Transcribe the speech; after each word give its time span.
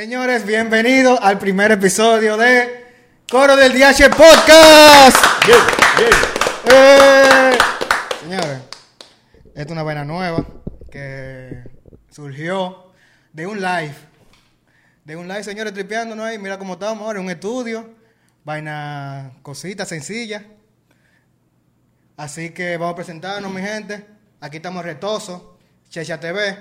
Señores, 0.00 0.46
bienvenidos 0.46 1.18
al 1.20 1.40
primer 1.40 1.72
episodio 1.72 2.36
de 2.36 2.86
Coro 3.28 3.56
del 3.56 3.72
DH 3.72 4.08
Podcast. 4.10 5.16
Eh, 6.70 7.58
Señores, 8.20 8.58
esta 9.46 9.60
es 9.60 9.70
una 9.72 9.82
vaina 9.82 10.04
nueva 10.04 10.46
que 10.88 11.64
surgió 12.12 12.92
de 13.32 13.48
un 13.48 13.60
live. 13.60 13.94
De 15.04 15.16
un 15.16 15.26
live, 15.26 15.42
señores, 15.42 15.74
tripeándonos 15.74 16.26
ahí. 16.26 16.38
Mira 16.38 16.60
cómo 16.60 16.74
estamos 16.74 17.04
ahora 17.04 17.18
un 17.18 17.28
estudio. 17.28 17.92
Vaina, 18.44 19.32
cositas 19.42 19.88
sencillas. 19.88 20.44
Así 22.16 22.50
que 22.50 22.76
vamos 22.76 22.92
a 22.92 22.96
presentarnos, 22.96 23.52
mi 23.52 23.62
gente. 23.62 24.06
Aquí 24.40 24.58
estamos 24.58 24.84
retosos, 24.84 25.42
Checha 25.90 26.20
TV. 26.20 26.56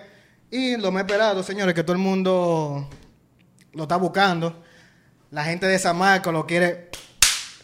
Y 0.49 0.75
lo 0.77 0.91
más 0.91 1.01
esperado, 1.01 1.43
señores, 1.43 1.75
que 1.75 1.83
todo 1.83 1.93
el 1.93 2.01
mundo 2.01 2.89
lo 3.77 3.83
está 3.83 3.95
buscando. 3.95 4.63
La 5.31 5.43
gente 5.43 5.67
de 5.67 5.77
San 5.79 5.97
Marcos 5.97 6.33
lo 6.33 6.45
quiere 6.45 6.89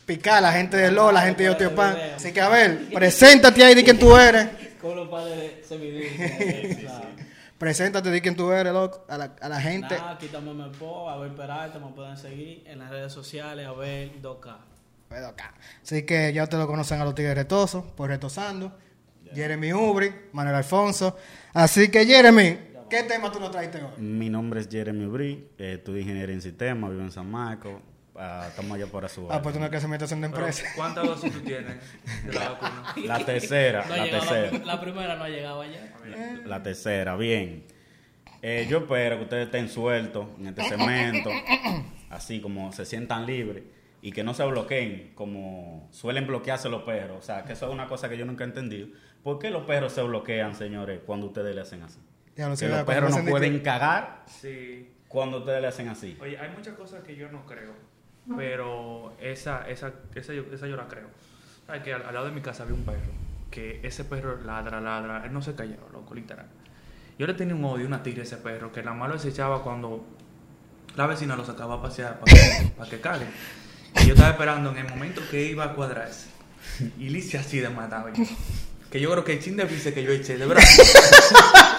picar, 0.06 0.42
la 0.42 0.54
gente 0.54 0.78
de 0.78 0.92
Lola, 0.92 1.20
la 1.20 1.26
gente 1.26 1.44
de 1.44 1.50
Otiopan. 1.50 1.98
Así 2.16 2.32
que, 2.32 2.40
a 2.40 2.50
ver, 2.50 2.90
preséntate 2.94 3.64
ahí, 3.64 3.74
di 3.74 3.84
quién 3.84 3.98
tú 3.98 4.16
eres. 4.16 4.48
Con 4.82 4.96
los 4.96 5.08
padres 5.10 5.66
claro. 5.68 7.08
Preséntate, 7.58 8.12
di 8.12 8.22
quién 8.22 8.36
tú 8.36 8.52
eres, 8.52 8.74
loco, 8.74 9.06
a 9.08 9.18
la, 9.18 9.36
a 9.40 9.50
la 9.50 9.62
gente. 9.62 9.96
Nada, 9.96 10.12
aquí 10.12 10.28
también 10.28 10.58
me 10.58 10.68
puedo, 10.70 11.10
a 11.10 11.18
ver 11.18 11.34
Peralta, 11.34 11.80
me 11.80 11.92
pueden 11.94 12.18
seguir 12.18 12.64
en 12.68 12.80
las 12.80 12.90
redes 12.90 13.14
sociales, 13.14 13.66
a 13.66 13.72
ver 13.72 14.12
2K. 14.22 14.58
Pero 15.08 15.28
acá. 15.28 15.54
Así 15.82 16.04
que 16.04 16.34
ya 16.34 16.44
ustedes 16.44 16.62
lo 16.62 16.68
conocen 16.68 17.00
a 17.00 17.06
los 17.06 17.16
tigres 17.16 17.36
retosos, 17.36 17.86
por 17.96 18.10
retosando. 18.10 18.78
Jeremy 19.34 19.74
Ubri, 19.74 20.14
Manuel 20.34 20.58
Alfonso. 20.58 21.18
Así 21.54 21.90
que, 21.90 22.06
Jeremy, 22.06 22.73
¿qué 22.90 23.04
tema 23.04 23.32
tú 23.32 23.40
nos 23.40 23.52
traiste 23.52 23.82
hoy? 23.82 24.02
Mi 24.02 24.30
nombre 24.30 24.60
es 24.60 24.70
Jeremy 24.70 25.06
Ubrí, 25.06 25.48
eh, 25.58 25.74
estudio 25.74 26.02
ingeniería 26.02 26.34
en 26.36 26.42
sistemas, 26.42 26.92
vivo 26.92 27.02
en 27.04 27.12
San 27.12 27.30
Marcos, 27.30 27.82
ah, 28.16 28.46
estamos 28.50 28.72
allá 28.76 28.88
por 28.88 29.06
Azul. 29.06 29.28
Ah, 29.30 29.42
pues 29.42 29.54
tú 29.56 29.60
no 29.62 29.70
quieres 29.70 29.88
meterse 29.88 30.14
en 30.14 30.22
Pero, 30.22 30.36
empresa. 30.36 30.64
¿Cuántas 30.76 31.06
dosis 31.06 31.32
tú 31.32 31.42
tienes 31.42 31.76
de 32.26 32.34
la 32.34 32.50
vacuna? 32.50 32.94
La 33.06 33.26
tercera, 33.26 33.86
No 33.88 33.96
la 33.96 34.04
tercera, 34.10 34.52
la, 34.52 34.66
la 34.66 34.82
primera 34.82 35.16
no 35.16 35.24
ha 35.24 35.30
llegado 35.30 35.62
allá. 35.62 35.94
la 36.46 36.64
tercera, 36.64 37.16
bien. 37.16 37.66
Eh, 38.42 38.68
yo 38.70 38.80
espero 38.80 39.18
que 39.18 39.24
ustedes 39.24 39.46
estén 39.46 39.70
sueltos 39.70 40.28
en 40.38 40.48
este 40.48 40.64
segmento, 40.68 41.30
así 42.10 42.42
como 42.42 42.74
se 42.74 42.86
sientan 42.86 43.26
libres 43.26 43.64
y 44.02 44.12
que 44.12 44.22
no 44.22 44.34
se 44.34 44.44
bloqueen 44.44 45.14
como 45.16 45.88
suelen 45.92 46.28
bloquearse 46.28 46.68
los 46.68 46.84
perros. 46.84 47.20
O 47.20 47.22
sea, 47.22 47.46
que 47.46 47.54
eso 47.54 47.68
es 47.68 47.74
una 47.74 47.88
cosa 47.88 48.10
que 48.10 48.18
yo 48.18 48.26
nunca 48.26 48.44
he 48.44 48.48
entendido. 48.48 48.90
¿Por 49.24 49.40
qué 49.40 49.50
los 49.50 49.64
perros 49.64 49.94
se 49.94 50.02
bloquean, 50.04 50.56
señores, 50.56 51.00
cuando 51.06 51.28
ustedes 51.28 51.56
le 51.56 51.62
hacen 51.62 51.84
así? 51.84 52.00
Ya 52.36 52.50
lo 52.50 52.56
sé, 52.56 52.66
Que 52.68 52.72
los 52.72 52.84
perros 52.84 53.16
no 53.18 53.30
pueden 53.30 53.60
cagar 53.60 54.24
Sí. 54.28 54.90
cuando 55.08 55.40
ustedes 55.40 55.62
le 55.62 55.68
hacen 55.68 55.88
así. 55.90 56.18
Oye, 56.22 56.38
hay 56.38 56.50
muchas 56.50 56.76
cosas 56.76 57.04
que 57.04 57.16
yo 57.16 57.30
no 57.32 57.46
creo, 57.46 57.74
pero 58.38 59.16
esa, 59.22 59.68
esa, 59.70 59.94
esa, 60.16 60.34
yo, 60.34 60.44
esa 60.52 60.68
yo 60.68 60.76
la 60.76 60.88
creo. 60.88 61.08
Sabes 61.68 61.84
que 61.84 61.94
al, 61.94 62.04
al 62.06 62.14
lado 62.14 62.26
de 62.28 62.32
mi 62.32 62.42
casa 62.42 62.64
había 62.64 62.76
un 62.76 62.84
perro, 62.84 63.12
que 63.52 63.80
ese 63.84 64.04
perro 64.04 64.42
ladra, 64.42 64.82
ladra, 64.82 65.24
él 65.26 65.32
no 65.34 65.42
se 65.42 65.54
callaba, 65.56 65.84
loco, 65.92 66.14
literal. 66.16 66.48
Yo 67.20 67.28
le 67.28 67.36
tenía 67.36 67.54
un 67.54 67.64
odio, 67.66 67.86
una 67.86 68.02
tira 68.02 68.22
a 68.22 68.24
ese 68.24 68.38
perro, 68.38 68.72
que 68.72 68.82
la 68.82 68.94
mano 68.94 69.18
se 69.20 69.30
echaba 69.30 69.62
cuando 69.64 70.04
la 70.96 71.06
vecina 71.08 71.36
lo 71.36 71.46
sacaba 71.46 71.76
a 71.76 71.82
pasear 71.82 72.20
para 72.20 72.34
que, 72.34 72.72
para 72.78 72.90
que 72.90 73.00
cague. 73.00 73.26
Y 74.02 74.08
yo 74.08 74.14
estaba 74.16 74.32
esperando 74.32 74.72
en 74.72 74.78
el 74.78 74.90
momento 74.90 75.22
que 75.30 75.44
iba 75.46 75.66
a 75.66 75.74
cuadrarse. 75.76 76.30
Y 76.98 77.10
le 77.10 77.20
hice 77.20 77.38
así 77.38 77.60
de 77.60 77.70
matar. 77.70 78.06
oye. 78.06 78.28
Que 78.90 79.00
yo 79.00 79.12
creo 79.12 79.24
que 79.24 79.34
el 79.34 79.40
chin 79.40 79.56
de 79.58 79.66
que 79.68 80.04
yo 80.04 80.12
eché, 80.12 80.38
de 80.38 80.46
verdad. 80.46 80.64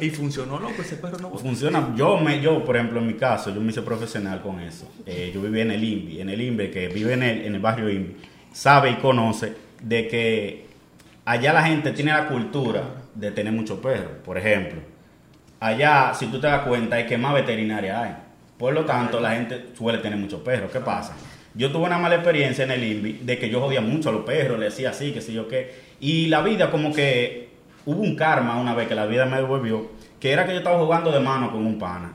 Y 0.00 0.10
funcionó, 0.10 0.58
loco, 0.58 0.82
ese 0.82 0.96
perro 0.96 1.18
no 1.18 1.30
Funciona. 1.36 1.94
Yo, 1.96 2.18
me, 2.18 2.40
yo, 2.40 2.64
por 2.64 2.76
ejemplo, 2.76 3.00
en 3.00 3.06
mi 3.06 3.14
caso, 3.14 3.52
yo 3.52 3.60
me 3.60 3.70
hice 3.70 3.82
profesional 3.82 4.40
con 4.40 4.60
eso. 4.60 4.90
Eh, 5.06 5.30
yo 5.34 5.40
viví 5.42 5.60
en 5.60 5.70
el 5.70 5.82
INVI. 5.82 6.20
En 6.20 6.28
el 6.28 6.40
INVI, 6.40 6.70
que 6.70 6.88
vive 6.88 7.14
en 7.14 7.22
el, 7.22 7.44
en 7.46 7.54
el 7.54 7.60
barrio 7.60 7.90
INVI, 7.90 8.16
sabe 8.52 8.90
y 8.90 8.94
conoce 8.96 9.54
de 9.82 10.08
que 10.08 10.66
allá 11.24 11.52
la 11.52 11.64
gente 11.64 11.92
tiene 11.92 12.12
la 12.12 12.28
cultura 12.28 12.82
de 13.14 13.30
tener 13.30 13.52
muchos 13.52 13.78
perros. 13.80 14.12
Por 14.24 14.38
ejemplo, 14.38 14.80
allá, 15.60 16.12
si 16.14 16.26
tú 16.26 16.40
te 16.40 16.46
das 16.46 16.62
cuenta, 16.62 16.96
hay 16.96 17.06
que 17.06 17.18
más 17.18 17.34
veterinaria 17.34 18.02
hay. 18.02 18.16
Por 18.58 18.72
lo 18.72 18.84
tanto, 18.84 19.20
la 19.20 19.32
gente 19.32 19.66
suele 19.76 19.98
tener 19.98 20.18
muchos 20.18 20.40
perros. 20.42 20.70
¿Qué 20.70 20.80
pasa? 20.80 21.16
Yo 21.54 21.70
tuve 21.70 21.86
una 21.86 21.98
mala 21.98 22.16
experiencia 22.16 22.64
en 22.64 22.70
el 22.70 22.84
INVI 22.84 23.12
de 23.22 23.38
que 23.38 23.48
yo 23.48 23.60
jodía 23.60 23.80
mucho 23.80 24.08
a 24.08 24.12
los 24.12 24.24
perros, 24.24 24.58
le 24.58 24.66
decía 24.66 24.90
así, 24.90 25.12
que 25.12 25.20
sé 25.20 25.32
yo 25.32 25.48
qué. 25.48 25.74
Y 26.00 26.26
la 26.26 26.42
vida 26.42 26.70
como 26.70 26.92
que 26.92 27.53
hubo 27.86 28.00
un 28.00 28.16
karma 28.16 28.60
una 28.60 28.74
vez 28.74 28.88
que 28.88 28.94
la 28.94 29.06
vida 29.06 29.26
me 29.26 29.36
devolvió, 29.36 29.90
que 30.20 30.32
era 30.32 30.46
que 30.46 30.52
yo 30.52 30.58
estaba 30.58 30.78
jugando 30.78 31.10
de 31.12 31.20
mano 31.20 31.50
con 31.52 31.66
un 31.66 31.78
pana. 31.78 32.12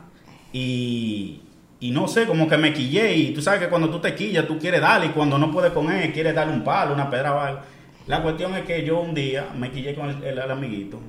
Y, 0.52 1.42
y 1.80 1.92
no 1.92 2.08
sé, 2.08 2.26
como 2.26 2.48
que 2.48 2.58
me 2.58 2.74
quillé. 2.74 3.16
Y 3.16 3.34
tú 3.34 3.42
sabes 3.42 3.60
que 3.60 3.70
cuando 3.70 3.90
tú 3.90 4.00
te 4.00 4.16
quillas, 4.16 4.48
tú 4.48 4.58
quieres 4.58 4.82
darle. 4.82 5.08
Y 5.08 5.10
cuando 5.10 5.38
no 5.38 5.52
puedes 5.52 5.72
con 5.72 5.92
él, 5.92 6.12
quieres 6.12 6.36
darle 6.36 6.54
un 6.54 6.64
palo, 6.64 6.94
una 6.94 7.10
pedra 7.10 7.36
o. 7.36 7.60
La 8.08 8.24
cuestión 8.24 8.56
es 8.56 8.64
que 8.64 8.84
yo 8.84 9.00
un 9.00 9.14
día 9.14 9.50
me 9.56 9.70
quillé 9.70 9.94
con 9.94 10.10
el, 10.10 10.40
amiguito. 10.52 11.00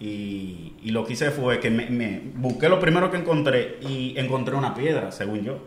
Y, 0.00 0.72
y 0.82 0.90
lo 0.90 1.04
que 1.04 1.12
hice 1.12 1.30
fue 1.30 1.60
que 1.60 1.70
me 1.70 2.22
busqué 2.34 2.68
lo 2.68 2.80
primero 2.80 3.10
que 3.10 3.18
encontré 3.18 3.78
y 3.82 4.14
encontré 4.16 4.56
una 4.56 4.74
piedra, 4.74 5.12
según 5.12 5.42
yo. 5.44 5.58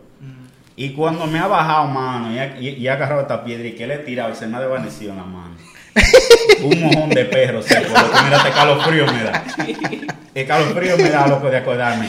Y 0.76 0.90
cuando 0.90 1.26
me 1.26 1.38
ha 1.38 1.46
bajado, 1.46 1.86
mano, 1.88 2.32
y 2.34 2.38
ha, 2.38 2.58
y, 2.58 2.68
y 2.70 2.88
ha 2.88 2.94
agarrado 2.94 3.20
esta 3.22 3.44
piedra 3.44 3.66
y 3.68 3.72
que 3.72 3.86
le 3.86 3.94
he 3.94 3.98
tirado 3.98 4.32
y 4.32 4.34
se 4.34 4.46
me 4.46 4.56
ha 4.56 4.60
desvanecido 4.60 5.12
en 5.12 5.18
la 5.18 5.24
mano. 5.24 5.56
Un 6.64 6.80
mojón 6.80 7.10
de 7.10 7.24
perro 7.26 7.62
seco. 7.62 7.92
Loco, 7.92 8.18
mira, 8.24 8.36
este 8.38 8.50
calofrío 8.50 9.06
me 9.06 9.22
da. 9.22 9.44
El 10.34 10.46
calofrío 10.48 10.96
me 10.96 11.10
da, 11.10 11.28
loco, 11.28 11.48
de 11.48 11.58
acordarme. 11.58 12.08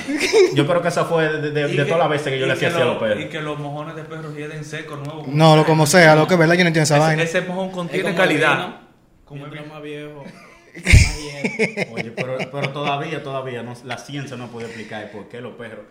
Yo 0.55 0.65
creo 0.65 0.81
que 0.81 0.87
esa 0.87 1.05
fue 1.05 1.29
de, 1.31 1.51
de- 1.51 1.71
Y 1.73 1.77
de 1.77 1.83
todas 1.85 1.99
las 1.99 2.09
veces 2.09 2.33
que 2.33 2.39
yo 2.39 2.47
le 2.47 2.53
hacía 2.53 2.69
así 2.69 2.77
a 2.77 2.85
lo- 2.85 2.93
los 2.93 3.03
perros. 3.03 3.23
Y 3.23 3.27
que 3.27 3.39
los 3.41 3.59
mojones 3.59 3.95
de 3.95 4.03
perros 4.03 4.35
hieden 4.35 4.65
secos 4.65 4.99
nuevos. 5.05 5.27
No, 5.27 5.55
lo 5.55 5.63
como 5.65 5.85
sea, 5.85 6.15
lo 6.15 6.27
que 6.27 6.33
es 6.33 6.39
verdad, 6.39 6.55
yo 6.55 6.63
no 6.63 6.69
entiendo 6.69 6.85
esa 6.85 6.97
vaina. 6.97 7.21
Ese, 7.21 7.41
mojón 7.41 7.69
contiene 7.69 8.09
Es 8.09 8.15
como 8.15 8.23
el 8.23 8.27
calidad. 8.29 8.55
vino, 8.57 8.77
Como 9.25 9.45
el 9.45 9.65
más 9.67 9.81
viejo. 9.83 10.23
Oye, 11.93 12.11
pero, 12.15 12.37
pero 12.51 12.69
todavía, 12.69 13.21
todavía, 13.23 13.61
no, 13.63 13.73
la 13.85 13.97
ciencia 13.99 14.35
no 14.35 14.47
puede 14.47 14.65
explicar 14.67 15.11
por 15.11 15.27
qué 15.29 15.39
los 15.41 15.53
perros 15.53 15.85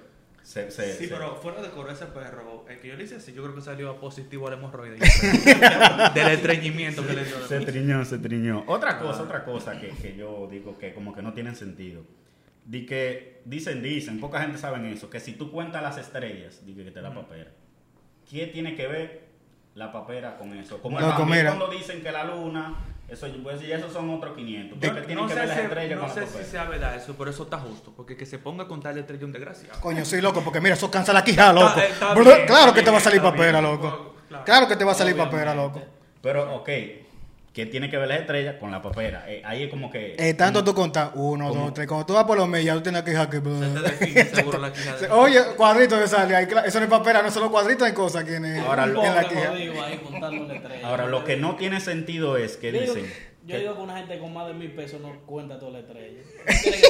se... 0.45 0.71
se- 0.71 0.93
Sí, 0.95 1.07
se- 1.07 1.15
pero 1.15 1.35
fuera 1.37 1.61
de 1.61 1.71
coro, 1.71 1.91
ese 1.91 2.07
perro, 2.07 2.65
el 2.69 2.79
que 2.79 2.89
yo 2.89 2.95
le 2.97 3.03
hice 3.05 3.17
así, 3.17 3.33
yo 3.33 3.43
creo 3.43 3.55
que 3.57 3.61
salió 3.63 3.99
positivo 3.99 4.47
al 4.47 4.55
hemorroide. 4.55 4.99
Del 6.15 6.29
estreñimiento 6.29 7.05
que 7.07 7.15
le 7.15 7.25
dio. 7.25 7.47
Se 7.49 7.61
triñó, 7.61 8.05
se 8.05 8.19
triñó. 8.19 8.63
Otra 8.67 8.99
cosa, 9.01 9.23
otra 9.23 9.45
cosa 9.45 9.81
que, 9.81 9.89
que 9.89 10.15
yo 10.17 10.47
digo 10.51 10.79
que 10.79 10.95
como 10.95 11.13
que 11.15 11.23
no 11.23 11.33
tienen 11.33 11.57
sentido. 11.57 12.03
Di 12.67 12.87
que, 12.87 13.43
dicen, 13.45 13.83
dicen, 13.83 14.21
poca 14.21 14.41
gente 14.41 14.57
sabe 14.59 14.91
eso, 14.93 15.11
que 15.11 15.21
si 15.21 15.33
tú 15.33 15.51
cuentas 15.51 15.83
las 15.83 15.99
estrellas, 15.99 16.65
di 16.65 16.75
que 16.75 16.91
te 16.91 17.01
da 17.03 17.13
papera. 17.15 17.51
¿Qué 18.31 18.47
tiene 18.47 18.75
que 18.75 18.87
ver 18.87 19.25
la 19.75 19.93
papera 19.93 20.39
con 20.39 20.55
eso? 20.57 20.81
Como 20.81 20.99
también 20.99 21.29
mira. 21.41 21.57
cuando 21.57 21.69
dicen 21.77 22.01
que 22.03 22.11
la 22.11 22.25
luna, 22.25 22.75
eso, 23.09 23.27
pues, 23.43 23.63
y 23.63 23.71
esos 23.73 23.93
son 23.93 24.11
otros 24.11 24.35
500. 24.35 24.79
Yo 24.81 24.95
¿Qué 24.95 25.01
tiene 25.03 25.21
no 25.21 25.27
que 25.29 25.35
sé, 25.35 25.39
ver 25.41 25.49
las 25.49 25.57
si, 25.59 25.63
estrellas 25.65 25.97
no 26.01 26.07
con 26.07 26.17
la 26.17 26.27
sé 26.27 26.45
si 26.45 26.51
sea 26.51 26.65
verdad 26.65 26.97
eso, 26.97 27.15
pero 27.19 27.31
eso 27.31 27.43
está 27.45 27.59
justo. 27.59 27.93
Porque 27.97 28.17
que 28.17 28.27
se 28.27 28.39
ponga 28.39 28.65
a 28.65 28.69
contar 28.69 28.95
de 28.95 29.01
estrella 29.01 29.19
es 29.21 29.25
un 29.25 29.33
desgraciado. 29.33 29.81
Coño, 29.81 30.05
sí, 30.05 30.21
loco, 30.21 30.41
porque 30.43 30.61
mira, 30.61 30.75
eso 30.75 30.91
cansa 30.91 31.13
la 31.13 31.23
quijada, 31.23 31.53
loco. 31.53 31.69
Está- 31.69 31.87
está 31.87 32.15
Bro, 32.15 32.25
bien, 32.25 32.47
claro 32.47 32.73
que 32.75 32.83
te 32.83 32.91
va 32.91 32.99
a 32.99 33.01
salir 33.01 33.21
papera, 33.23 33.61
bien. 33.61 33.73
loco. 33.73 34.15
Claro. 34.29 34.45
Claro 34.45 34.69
que 34.69 34.77
te 34.77 34.85
va 34.85 34.93
a 34.93 34.95
salir 34.95 35.15
Obviamente. 35.15 35.37
papera, 35.37 35.55
loco. 35.55 35.83
Pero, 36.23 36.55
ok, 36.57 36.69
¿qué 37.55 37.67
tiene 37.67 37.89
que 37.89 37.97
ver 37.97 38.09
las 38.09 38.21
estrellas 38.21 38.57
con 38.59 38.71
la 38.73 38.83
papera? 38.83 39.25
Eh, 39.29 39.41
ahí 39.45 39.63
es 39.63 39.71
como 39.71 39.91
que... 39.91 40.17
Eh, 40.19 40.35
tanto 40.35 40.63
tú 40.65 40.75
contas, 40.75 41.11
uno, 41.15 41.55
dos, 41.55 41.73
tres. 41.73 41.87
Cuando 41.87 42.05
tú 42.05 42.13
vas 42.13 42.25
por 42.25 42.37
los 42.37 42.49
medios, 42.49 42.67
ya 42.67 42.75
tú 42.75 42.83
tienes 42.83 43.03
que 43.03 43.11
dejar 43.13 43.31
que. 43.31 43.37
Se 43.37 43.43
te 43.43 43.81
define 43.81 44.25
seguro 44.27 44.59
la 44.59 44.73
quija 44.73 44.97
de... 44.97 45.09
Oye, 45.11 45.41
cuadrito 45.57 45.99
que 45.99 46.09
sale 46.09 46.35
ahí, 46.35 46.47
claro, 46.47 46.67
eso 46.67 46.79
no 46.81 46.85
es 46.85 46.91
papera, 46.91 47.23
no 47.23 47.31
son 47.31 47.43
los 47.45 47.51
cuadritos 47.53 47.87
de 47.87 47.95
cosas 47.95 48.25
que 48.25 48.35
en, 48.37 48.57
Ahora, 48.59 48.85
en 48.85 48.93
lo- 48.95 49.03
la 49.03 49.29
quija. 49.29 49.53
Ahora, 50.83 51.07
lo 51.07 51.25
que 51.25 51.37
no 51.37 51.57
tiene 51.57 51.81
sentido 51.81 52.37
es 52.37 52.57
que 52.57 52.73
dicen... 52.73 53.34
Yo 53.47 53.59
digo 53.59 53.75
que 53.75 53.83
una 53.83 53.99
gente 53.99 54.19
con 54.19 54.33
más 54.33 54.47
de 54.47 54.55
mil 54.55 54.73
pesos 54.73 55.03
no 55.03 55.21
cuenta 55.27 55.59
todas 55.59 55.75
las 55.75 55.83
estrellas. 55.83 56.27
Que. 56.63 56.85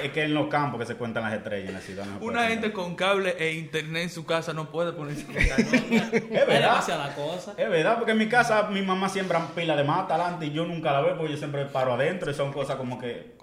Es 0.02 0.12
que 0.12 0.22
en 0.22 0.32
los 0.32 0.48
campos 0.48 0.80
que 0.80 0.86
se 0.86 0.96
cuentan 0.96 1.22
las 1.24 1.34
estrellas 1.34 1.68
en 1.68 1.74
la 1.74 1.80
ciudad. 1.80 2.06
no 2.06 2.24
Una 2.24 2.48
gente 2.48 2.72
con 2.72 2.96
cable 2.96 3.36
e 3.38 3.52
internet 3.52 4.04
en 4.04 4.10
su 4.10 4.24
casa 4.24 4.54
no 4.54 4.70
puede 4.70 4.92
ponerse. 4.92 5.26
Es 5.32 6.46
verdad. 6.46 6.70
demasiada 6.70 7.14
cosa. 7.14 7.54
Es 7.56 7.68
verdad, 7.68 7.96
porque 7.98 8.12
en 8.12 8.18
mi 8.18 8.26
casa 8.26 8.68
mi 8.70 8.80
mamá 8.82 9.08
siembra 9.10 9.46
pila 9.54 9.76
de 9.76 9.84
mata 9.84 10.14
adelante 10.14 10.46
y 10.46 10.52
yo 10.52 10.64
nunca 10.64 10.90
la 10.92 11.02
veo 11.02 11.16
porque 11.16 11.32
yo 11.32 11.38
siempre 11.38 11.66
paro 11.66 11.92
adentro 11.92 12.30
y 12.30 12.34
son 12.34 12.52
cosas 12.52 12.76
como 12.76 12.98
que... 12.98 13.36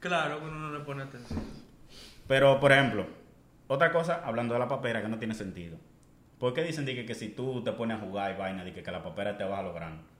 Claro, 0.00 0.40
que 0.40 0.46
uno 0.46 0.58
no 0.58 0.76
le 0.76 0.84
pone 0.84 1.04
atención. 1.04 1.42
Pero, 2.26 2.58
por 2.58 2.72
ejemplo, 2.72 3.06
otra 3.68 3.92
cosa, 3.92 4.20
hablando 4.24 4.54
de 4.54 4.60
la 4.60 4.68
papera, 4.68 5.00
que 5.00 5.08
no 5.08 5.18
tiene 5.18 5.34
sentido. 5.34 5.78
¿Por 6.38 6.52
qué 6.52 6.62
dicen 6.64 6.84
di 6.84 6.94
que, 6.94 7.06
que 7.06 7.14
si 7.14 7.28
tú 7.28 7.62
te 7.62 7.72
pones 7.72 7.98
a 7.98 8.00
jugar 8.00 8.32
y 8.32 8.38
vaina, 8.38 8.64
di 8.64 8.72
que, 8.72 8.82
que 8.82 8.90
la 8.90 9.02
papera 9.02 9.38
te 9.38 9.44
baja 9.44 9.62
los 9.62 9.74
granos? 9.74 10.13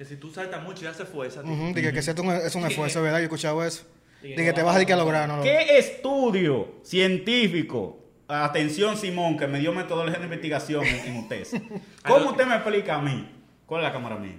Que 0.00 0.06
si 0.06 0.16
tú 0.16 0.30
saltas 0.32 0.62
mucho 0.62 0.82
y 0.82 0.88
haces 0.88 1.06
fuerza, 1.06 1.42
Ujú, 1.42 1.74
dije 1.74 1.92
que 1.92 1.98
ese 1.98 2.12
es 2.12 2.18
un, 2.18 2.30
es 2.30 2.54
un 2.54 2.64
esfuerzo, 2.64 3.02
¿verdad? 3.02 3.18
Yo 3.18 3.24
he 3.24 3.24
escuchado 3.24 3.62
eso. 3.62 3.84
Dije 4.22 4.28
Dije 4.28 4.36
que 4.36 4.44
que 4.46 4.52
te 4.54 4.60
va 4.62 4.68
vas 4.68 4.72
a 4.72 4.76
a 4.76 4.78
dedicar 4.78 4.98
a 4.98 5.04
granos. 5.04 5.36
loco. 5.36 5.42
¿Qué 5.42 5.76
estudio 5.76 6.76
científico? 6.82 7.98
Atención, 8.26 8.96
Simón, 8.96 9.36
que 9.36 9.46
me 9.46 9.58
dio 9.58 9.74
metodología 9.74 10.18
de 10.18 10.24
investigación 10.24 10.86
en, 10.86 10.94
en 11.04 11.16
UTES. 11.18 11.50
¿Cómo 12.08 12.30
usted 12.30 12.46
me 12.46 12.54
explica 12.54 12.94
a 12.94 13.02
mí? 13.02 13.28
¿Cuál 13.66 13.82
es 13.82 13.88
la 13.88 13.92
cámara 13.92 14.16
mía? 14.16 14.38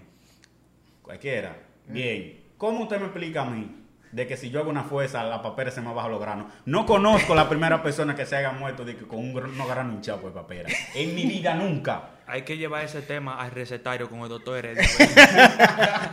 Cualquiera. 1.04 1.56
Bien. 1.86 2.40
¿Cómo 2.58 2.82
usted 2.82 2.98
me 2.98 3.06
explica 3.06 3.44
a 3.44 3.46
mí 3.52 3.81
de 4.12 4.28
que 4.28 4.36
si 4.38 4.50
yo 4.50 4.60
hago 4.60 4.70
una 4.70 4.84
fuerza, 4.84 5.24
la 5.24 5.42
papera 5.42 5.72
se 5.72 5.82
me 5.82 5.94
baja 5.94 6.10
los 6.10 6.20
granos. 6.20 6.52
No 6.66 6.86
conozco 6.86 7.34
la 7.36 7.48
primera 7.48 7.82
persona 7.82 8.16
que 8.16 8.26
se 8.26 8.36
haya 8.36 8.52
muerto 8.52 8.84
de 8.86 8.96
que 8.98 9.06
con 9.08 9.20
un, 9.20 9.34
gr- 9.34 9.50
unos 9.54 9.68
granos 9.68 9.96
hinchados 9.96 10.22
por 10.22 10.34
papera. 10.34 10.70
En 10.96 11.16
mi 11.16 11.24
vida 11.26 11.54
nunca. 11.56 12.10
Hay 12.28 12.44
que 12.44 12.58
llevar 12.58 12.84
ese 12.86 13.02
tema 13.02 13.40
al 13.42 13.52
recetario 13.52 14.10
con 14.10 14.20
el 14.20 14.30
doctor 14.30 14.58
Heredia. 14.58 14.84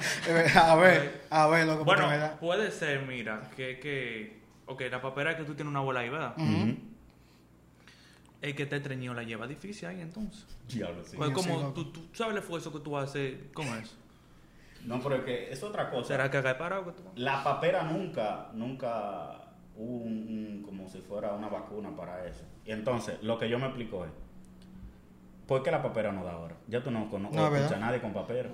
A 0.54 0.74
ver, 0.76 1.22
a 1.30 1.46
ver, 1.46 1.66
loco, 1.66 1.84
porque 1.84 2.02
bueno, 2.02 2.08
me 2.08 2.18
da- 2.18 2.36
puede 2.38 2.70
ser, 2.70 3.02
mira, 3.06 3.50
que, 3.56 3.78
que... 3.78 4.38
Ok, 4.66 4.82
la 4.90 5.00
papera 5.00 5.30
es 5.32 5.36
que 5.38 5.44
tú 5.44 5.54
tienes 5.54 5.70
una 5.70 5.80
bola 5.80 6.00
ahí, 6.00 6.08
¿verdad? 6.08 6.34
El 8.40 8.54
que 8.54 8.66
te 8.66 8.78
treñió 8.80 9.14
la 9.14 9.22
lleva 9.24 9.46
difícil 9.48 9.88
ahí, 9.88 10.00
entonces. 10.00 10.44
Diablo, 10.68 11.02
sí. 11.04 11.16
Pues 11.16 11.30
Sí, 11.30 11.34
como 11.34 11.72
tú, 11.72 11.90
tú 11.90 12.06
sabes 12.12 12.32
el 12.34 12.38
esfuerzo 12.38 12.72
que 12.72 12.78
tú 12.80 12.96
haces 12.96 13.34
con 13.52 13.66
eso. 13.66 13.94
No, 14.84 15.00
pero 15.02 15.16
es 15.16 15.22
que 15.24 15.52
es 15.52 15.62
otra 15.62 15.90
cosa. 15.90 16.08
¿Será 16.08 16.30
que 16.30 16.38
haga 16.38 16.56
parado 16.56 16.86
que 16.94 17.02
La 17.16 17.42
papera 17.44 17.82
nunca, 17.82 18.48
nunca 18.54 19.32
hubo 19.76 19.96
un, 19.98 20.12
un- 20.12 20.62
como 20.64 20.88
si 20.88 20.98
fuera 21.00 21.32
una 21.32 21.48
vacuna 21.48 21.94
para 21.96 22.26
eso. 22.26 22.44
Y 22.64 22.72
entonces, 22.72 23.16
lo 23.22 23.38
que 23.38 23.48
yo 23.48 23.58
me 23.58 23.66
explico 23.66 24.04
es, 24.04 24.10
¿por 25.46 25.62
qué 25.62 25.70
la 25.70 25.82
papera 25.82 26.12
no 26.12 26.24
da 26.24 26.32
ahora? 26.32 26.54
Ya 26.68 26.82
tú 26.82 26.90
no 26.90 27.08
conoces 27.10 27.36
No, 27.36 27.46
a 27.76 27.78
nadie 27.78 28.00
con 28.00 28.12
papera. 28.12 28.48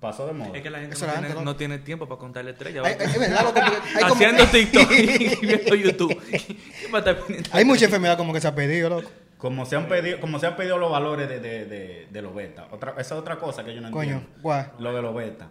Pasó 0.00 0.26
de 0.26 0.32
moda. 0.32 0.52
Es 0.56 0.62
que 0.62 0.70
la 0.70 0.78
gente 0.78 0.96
no 1.44 1.56
tiene, 1.56 1.78
tiempo 1.78 2.08
para 2.08 2.18
contarle 2.18 2.52
estrellas. 2.52 2.86
Es 2.88 3.18
verdad, 3.18 3.42
loco, 3.42 3.54
porque 3.54 3.70
hay 3.96 4.00
como- 4.02 4.14
Haciendo 4.14 4.46
TikTok 4.46 4.90
y 4.92 5.36
viendo 5.46 5.74
YouTube. 5.74 6.18
Hay 7.52 7.64
mucha 7.66 7.84
enfermedad 7.84 8.16
como 8.16 8.32
que 8.32 8.40
se 8.40 8.48
ha 8.48 8.54
pedido, 8.54 8.88
loco. 8.88 9.10
Como 9.36 9.64
se 9.66 9.76
han 9.76 9.88
pedido, 9.88 10.18
como 10.20 10.38
se 10.38 10.46
han 10.46 10.56
pedido 10.56 10.78
los 10.78 10.90
valores 10.90 11.28
de, 11.28 11.38
de, 11.40 11.64
de, 11.66 12.08
de 12.10 12.22
los 12.22 12.34
beta. 12.34 12.68
Otra, 12.70 12.92
esa 12.92 13.00
es 13.14 13.20
otra 13.20 13.36
cosa 13.38 13.62
que 13.64 13.74
yo 13.74 13.80
no 13.82 13.90
Coño, 13.90 14.12
entiendo. 14.14 14.40
guay. 14.42 14.64
Lo 14.78 14.92
de 14.94 15.02
los 15.02 15.14
beta. 15.14 15.48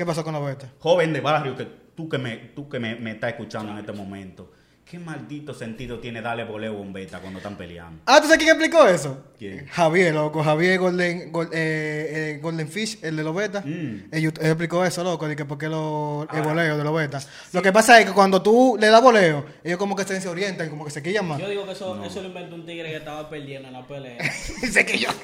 ¿Qué 0.00 0.06
pasó 0.06 0.24
con 0.24 0.32
la 0.32 0.40
beta? 0.40 0.66
Joven 0.78 1.12
de 1.12 1.20
barrio 1.20 1.54
que 1.54 1.66
tú 1.94 2.08
que 2.08 2.16
me, 2.16 2.34
tú 2.56 2.70
que 2.70 2.80
me, 2.80 2.94
me 2.94 3.10
estás 3.10 3.32
escuchando 3.32 3.70
en 3.72 3.80
este 3.80 3.92
momento. 3.92 4.50
¿Qué 4.90 4.98
maldito 4.98 5.54
sentido 5.54 6.00
tiene 6.00 6.20
darle 6.20 6.42
voleo 6.42 6.76
a 6.76 6.80
un 6.80 6.92
beta 6.92 7.20
cuando 7.20 7.38
están 7.38 7.56
peleando? 7.56 8.02
Ah, 8.06 8.16
¿tú 8.20 8.24
sabes 8.24 8.38
quién 8.38 8.48
explicó 8.50 8.88
eso? 8.88 9.22
¿Quién? 9.38 9.68
Javier, 9.68 10.12
loco. 10.12 10.42
Javier 10.42 10.80
Golden, 10.80 11.30
Gol- 11.32 11.48
eh, 11.52 12.34
eh, 12.34 12.38
Golden 12.42 12.68
Fish, 12.68 12.98
el 13.02 13.16
de 13.16 13.22
los 13.22 13.32
betas. 13.32 13.64
Mm. 13.64 13.68
Él, 14.10 14.24
él 14.24 14.32
explicó 14.40 14.84
eso, 14.84 15.04
loco, 15.04 15.28
de 15.28 15.36
que 15.36 15.44
por 15.44 15.58
qué 15.58 15.68
lo, 15.68 16.26
el 16.32 16.38
Ahora, 16.38 16.48
voleo 16.48 16.76
de 16.76 16.82
los 16.82 16.92
betas. 16.92 17.28
Lo 17.52 17.62
que 17.62 17.70
pasa 17.72 18.00
es 18.00 18.06
que 18.06 18.12
cuando 18.12 18.42
tú 18.42 18.76
le 18.80 18.88
das 18.88 19.00
voleo, 19.00 19.46
ellos 19.62 19.78
como 19.78 19.94
que 19.94 20.02
se 20.02 20.28
orientan 20.28 20.68
como 20.68 20.84
que 20.84 20.90
se 20.90 21.00
quillan 21.02 21.24
más. 21.28 21.38
Yo 21.38 21.48
digo 21.48 21.64
que 21.66 21.72
eso, 21.72 22.04
eso 22.04 22.20
lo 22.22 22.26
inventó 22.26 22.56
un 22.56 22.66
tigre 22.66 22.90
que 22.90 22.96
estaba 22.96 23.30
perdiendo 23.30 23.68
en 23.68 23.74
la 23.74 23.86
pelea. 23.86 24.18
se 24.72 24.84
quillan. 24.84 25.14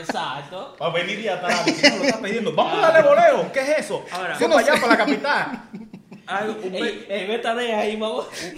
Exacto. 0.00 0.76
Va 0.82 0.86
a 0.86 0.90
venir 0.92 1.20
y 1.20 1.28
atrás, 1.28 1.62
¿quién 1.64 1.92
nos 1.92 1.98
lo 1.98 2.04
está 2.06 2.20
pidiendo? 2.20 2.52
Vamos 2.56 2.74
a 2.82 2.90
darle 2.90 3.08
voleo. 3.08 3.52
¿Qué 3.52 3.60
es 3.60 3.78
eso? 3.84 4.04
Ahora, 4.10 4.36
para 4.36 4.58
allá, 4.58 4.72
para 4.80 4.86
la 4.88 4.96
capital. 4.96 5.62
Algo- 6.26 6.56
un 6.62 6.74
El, 6.74 6.80
pe- 6.80 7.22
el 7.22 7.28
beta 7.28 7.54
de 7.54 7.72
ahí, 7.72 8.00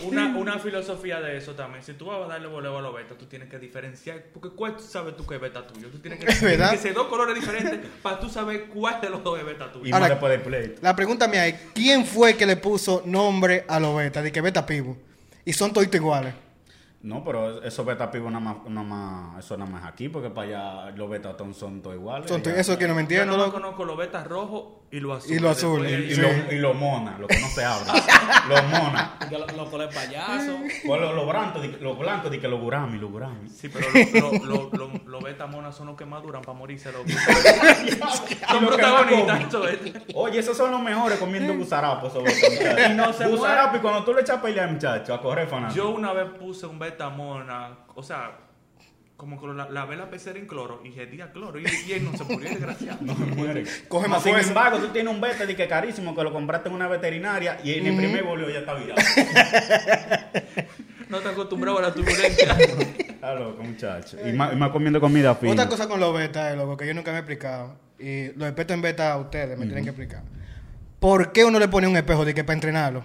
una, 0.05 0.27
una 0.37 0.59
filosofía 0.59 1.21
de 1.21 1.37
eso 1.39 1.55
también. 1.55 1.83
Si 1.83 1.95
tú 1.95 2.07
vas 2.07 2.23
a 2.23 2.27
darle 2.27 2.49
voleo 2.49 2.79
a 2.79 2.83
los 2.83 2.95
betas, 2.95 3.17
tú 3.19 3.27
tienes 3.27 3.49
que 3.49 3.59
diferenciar. 3.59 4.23
Porque 4.33 4.51
¿cuál 4.51 4.79
sabes 4.81 5.17
tú 5.17 5.27
que 5.27 5.37
es 5.37 5.41
beta 5.41 5.67
tuyo? 5.67 5.89
Tú 5.89 5.99
tienes 5.99 6.19
que, 6.21 6.27
Es 6.31 6.41
verdad. 6.41 6.69
tienen 6.71 6.77
que 6.77 6.83
ser 6.83 6.95
dos 6.95 7.07
colores 7.09 7.35
diferentes 7.35 7.81
para 8.03 8.21
tú 8.21 8.29
saber 8.29 8.65
cuál 8.67 9.01
de 9.01 9.11
los 9.11 9.23
dos 9.25 9.39
es 9.39 9.45
beta 9.47 9.73
tuyo. 9.73 9.87
Y 9.87 9.93
Ahora- 9.93 10.09
del 10.15 10.43
pleito. 10.43 10.81
La 10.83 10.95
pregunta 10.95 11.27
mía 11.29 11.47
es, 11.47 11.55
¿quién 11.75 12.05
fue 12.07 12.31
el 12.31 12.37
que 12.37 12.47
le 12.47 12.57
puso 12.57 13.03
nombre 13.05 13.65
a 13.69 13.81
los 13.81 13.97
betas? 13.97 14.23
De 14.23 14.31
que 14.33 14.41
beta 14.41 14.65
pivo. 14.67 14.97
Y 15.45 15.53
son 15.53 15.73
todos 15.73 15.87
iguales. 15.93 16.35
No, 17.05 17.23
pero 17.23 17.63
esos 17.63 17.85
beta 17.85 18.11
pibos 18.11 18.33
nada 18.33 18.43
más, 18.43 18.57
nada 18.67 18.87
más, 18.87 19.45
eso 19.45 19.59
nada 19.59 19.71
más 19.71 19.85
aquí, 19.85 20.09
porque 20.09 20.31
para 20.31 20.85
allá 20.87 20.91
los 20.97 21.11
beta 21.11 21.37
son 21.53 21.83
todos 21.83 21.97
iguales. 21.97 22.31
Son 22.31 22.41
eso 22.57 22.79
que 22.79 22.89
no 22.89 22.95
me 22.95 23.01
Yo 23.01 23.01
entiendo, 23.03 23.37
no 23.37 23.45
loco. 23.45 23.53
conozco 23.53 23.85
los 23.85 23.97
betas 23.99 24.27
rojos 24.27 24.65
y 24.91 25.01
los 25.01 25.19
azules. 25.19 25.37
Y 25.39 25.43
los 25.43 25.57
azules, 25.59 25.93
Y, 26.11 26.15
Sí. 26.15 26.21
los 26.23 26.33
y 26.53 26.57
los 26.57 26.75
mona, 26.75 27.19
lo 27.19 27.27
que 27.27 27.39
no 27.39 27.47
se 27.49 27.63
habla. 27.63 27.93
los 28.49 28.65
mona. 28.69 29.19
Que 29.29 29.37
lo, 29.39 29.47
lo 29.49 29.71
colé 29.71 29.89
payaso. 29.89 30.57
Pues 30.87 31.01
los, 31.03 31.15
los 31.15 31.29
blancos, 31.29 31.63
los 31.83 31.99
blancos, 31.99 32.31
di 32.31 32.39
que 32.39 32.49
los 32.49 32.59
gurami, 32.61 32.97
los 32.99 33.11
gurami. 33.11 33.51
Sí, 33.51 33.69
pero 33.69 33.87
los 33.91 34.43
lo, 34.43 34.47
lo, 34.47 34.71
lo- 34.73 35.01
los 35.05 35.23
beta 35.23 35.47
monas 35.47 35.77
son 35.77 35.89
los 35.89 35.97
que 35.97 36.07
más 36.07 36.23
duran 36.23 36.41
para 36.41 36.57
morirse. 36.57 36.91
Los 36.91 37.03
son 38.49 38.63
Lo 38.63 38.69
protagonistas. 38.69 39.55
Oye, 40.15 40.39
esos 40.39 40.57
son 40.57 40.71
los 40.71 40.81
mejores 40.81 41.19
comiendo 41.19 41.55
gusarapo, 41.55 42.07
esos 42.07 42.23
betas. 42.23 42.91
Y 42.91 42.95
no 42.95 43.13
se 43.13 43.27
Gusarapo, 43.29 43.77
y 43.77 43.81
cuando 43.81 44.05
tú 44.05 44.15
le 44.15 44.23
echas 44.23 44.39
a 44.39 44.43
pelear, 44.43 44.71
muchacho, 44.71 45.13
a 45.13 45.21
correr 45.21 45.47
fanático. 45.49 45.77
Yo 45.85 45.91
una 45.91 46.13
vez 46.13 46.29
puse 46.39 46.65
un 46.67 46.79
beta 46.79 46.94
mona, 47.11 47.79
o 47.95 48.03
sea, 48.03 48.39
como 49.17 49.41
que 49.41 49.47
la, 49.47 49.71
la 49.71 49.85
ve 49.85 49.97
la 49.97 50.11
pecera 50.11 50.39
en 50.39 50.47
cloro 50.47 50.81
y 50.85 50.91
gedía 50.91 51.31
cloro 51.33 51.59
y, 51.61 51.65
y 51.87 51.93
él 51.93 52.05
no 52.05 52.17
se 52.17 52.25
murió, 52.25 52.49
desgraciado. 52.49 52.99
No 53.03 53.15
me 53.15 53.27
muere. 53.27 53.65
Coge 53.89 54.09
más 54.09 54.23
Sin 54.23 54.33
fuerza. 54.33 54.49
embargo, 54.49 54.79
tú 54.79 54.89
tienes 54.89 55.13
un 55.13 55.21
beta 55.21 55.47
de 55.47 55.55
que 55.55 55.69
carísimo 55.69 56.15
que 56.15 56.23
lo 56.23 56.33
compraste 56.33 56.69
en 56.69 56.75
una 56.75 56.89
veterinaria 56.89 57.59
y 57.63 57.75
en 57.75 57.87
el 57.87 57.97
primer 57.97 58.25
bolio 58.25 58.49
ya 58.51 58.61
está 58.61 58.75
virado. 58.75 59.01
No 61.09 61.21
te 61.21 61.29
acostumbrado 61.29 61.79
a 61.79 61.83
la 61.83 61.95
turbulencia. 61.95 62.53
Está 62.99 63.35
loco, 63.35 63.63
muchacho. 63.63 64.17
Y 64.27 64.33
más, 64.33 64.53
y 64.53 64.57
más 64.57 64.71
comiendo 64.71 65.01
comida 65.01 65.35
fina. 65.37 65.53
Otra 65.53 65.69
cosa 65.69 65.87
con 65.87 66.01
los 66.01 66.13
betas, 66.13 66.53
eh, 66.53 66.57
loco, 66.57 66.77
que 66.77 66.87
yo 66.87 66.95
nunca 66.95 67.13
me 67.13 67.19
he 67.19 67.21
explicado. 67.21 67.77
Y 67.99 68.33
los 68.33 68.49
expertos 68.49 68.75
en 68.75 68.83
beta 68.83 69.13
a 69.13 69.19
ustedes 69.19 69.57
me 69.57 69.67
tienen 69.67 69.85
que 69.85 69.91
explicar. 69.91 70.23
¿Por 70.99 71.31
qué 71.31 71.45
uno 71.45 71.59
le 71.61 71.69
pone 71.69 71.87
un 71.87 71.97
espejo 71.97 72.25
de 72.25 72.35
que 72.35 72.43
para 72.43 72.55
entrenarlo? 72.55 73.05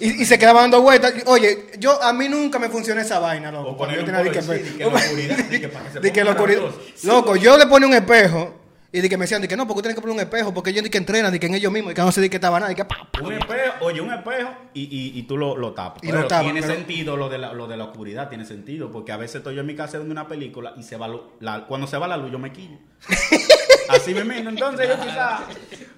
Y, 0.00 0.22
y 0.22 0.24
se 0.24 0.38
quedaba 0.38 0.60
dando 0.62 0.82
vueltas. 0.82 1.12
Oye, 1.26 1.66
yo 1.78 2.02
a 2.02 2.12
mí 2.12 2.28
nunca 2.28 2.58
me 2.58 2.68
funcionó 2.68 3.00
esa 3.00 3.18
vaina, 3.18 3.50
loco. 3.52 3.82
O 3.84 3.90
yo 3.90 4.04
tenía 4.04 4.22
de 4.22 4.30
que- 4.30 4.40
de 4.40 4.62
que 4.62 4.82
en 4.84 4.90
la 4.92 4.96
oscuridad, 5.00 5.36
de 5.36 5.60
que 5.60 5.70
que 5.70 5.78
se 5.92 6.00
de. 6.00 6.70
Loco, 7.04 7.36
yo 7.36 7.56
le 7.58 7.66
ponía 7.66 7.88
un 7.88 7.94
espejo 7.94 8.54
y 8.92 9.00
de 9.00 9.08
que 9.08 9.16
me 9.18 9.24
decían 9.24 9.42
de 9.42 9.48
que 9.48 9.56
no, 9.56 9.66
porque 9.66 9.78
tú 9.78 9.82
tienes 9.82 9.94
que 9.96 10.00
poner 10.00 10.14
un 10.14 10.20
espejo, 10.20 10.54
porque 10.54 10.70
ellos 10.70 10.82
de 10.84 10.90
que 10.90 10.96
entrenan, 10.98 11.30
de 11.32 11.38
que 11.40 11.46
en 11.46 11.54
ellos 11.54 11.70
mismos, 11.72 11.92
y 11.92 11.94
que 11.94 12.00
no 12.00 12.10
sé 12.12 12.20
de 12.22 12.30
que 12.30 12.36
estaba 12.36 12.58
nada, 12.60 12.72
y 12.72 12.74
que 12.74 12.84
pa, 12.84 12.96
pa. 13.12 13.20
Un 13.22 13.32
espejo, 13.34 13.72
oye, 13.84 14.00
un 14.00 14.12
espejo 14.12 14.50
y, 14.72 14.82
y, 14.84 15.18
y 15.18 15.22
tú 15.24 15.36
lo, 15.36 15.56
lo 15.56 15.72
tapas. 15.74 16.02
Y 16.02 16.06
Pero 16.06 16.22
lo 16.22 16.28
tapas, 16.28 16.44
tiene 16.44 16.62
pero- 16.62 16.74
sentido 16.74 17.16
lo 17.16 17.28
de, 17.28 17.38
la, 17.38 17.52
lo 17.52 17.66
de 17.66 17.76
la 17.76 17.84
oscuridad, 17.84 18.28
tiene 18.28 18.44
sentido. 18.46 18.90
Porque 18.90 19.12
a 19.12 19.16
veces 19.18 19.36
estoy 19.36 19.54
yo 19.54 19.60
en 19.62 19.66
mi 19.66 19.74
casa 19.76 19.98
viendo 19.98 20.12
una 20.12 20.28
película 20.28 20.72
y 20.78 20.82
se 20.82 20.96
va 20.96 21.08
la, 21.40 21.66
cuando 21.66 21.86
se 21.86 21.98
va 21.98 22.08
la 22.08 22.16
luz 22.16 22.32
yo 22.32 22.38
me 22.38 22.52
quillo. 22.52 22.78
Así 23.88 24.14
me 24.14 24.24
mismo. 24.24 24.50
Entonces 24.50 24.88
yo 24.88 24.98
quizás... 25.00 25.40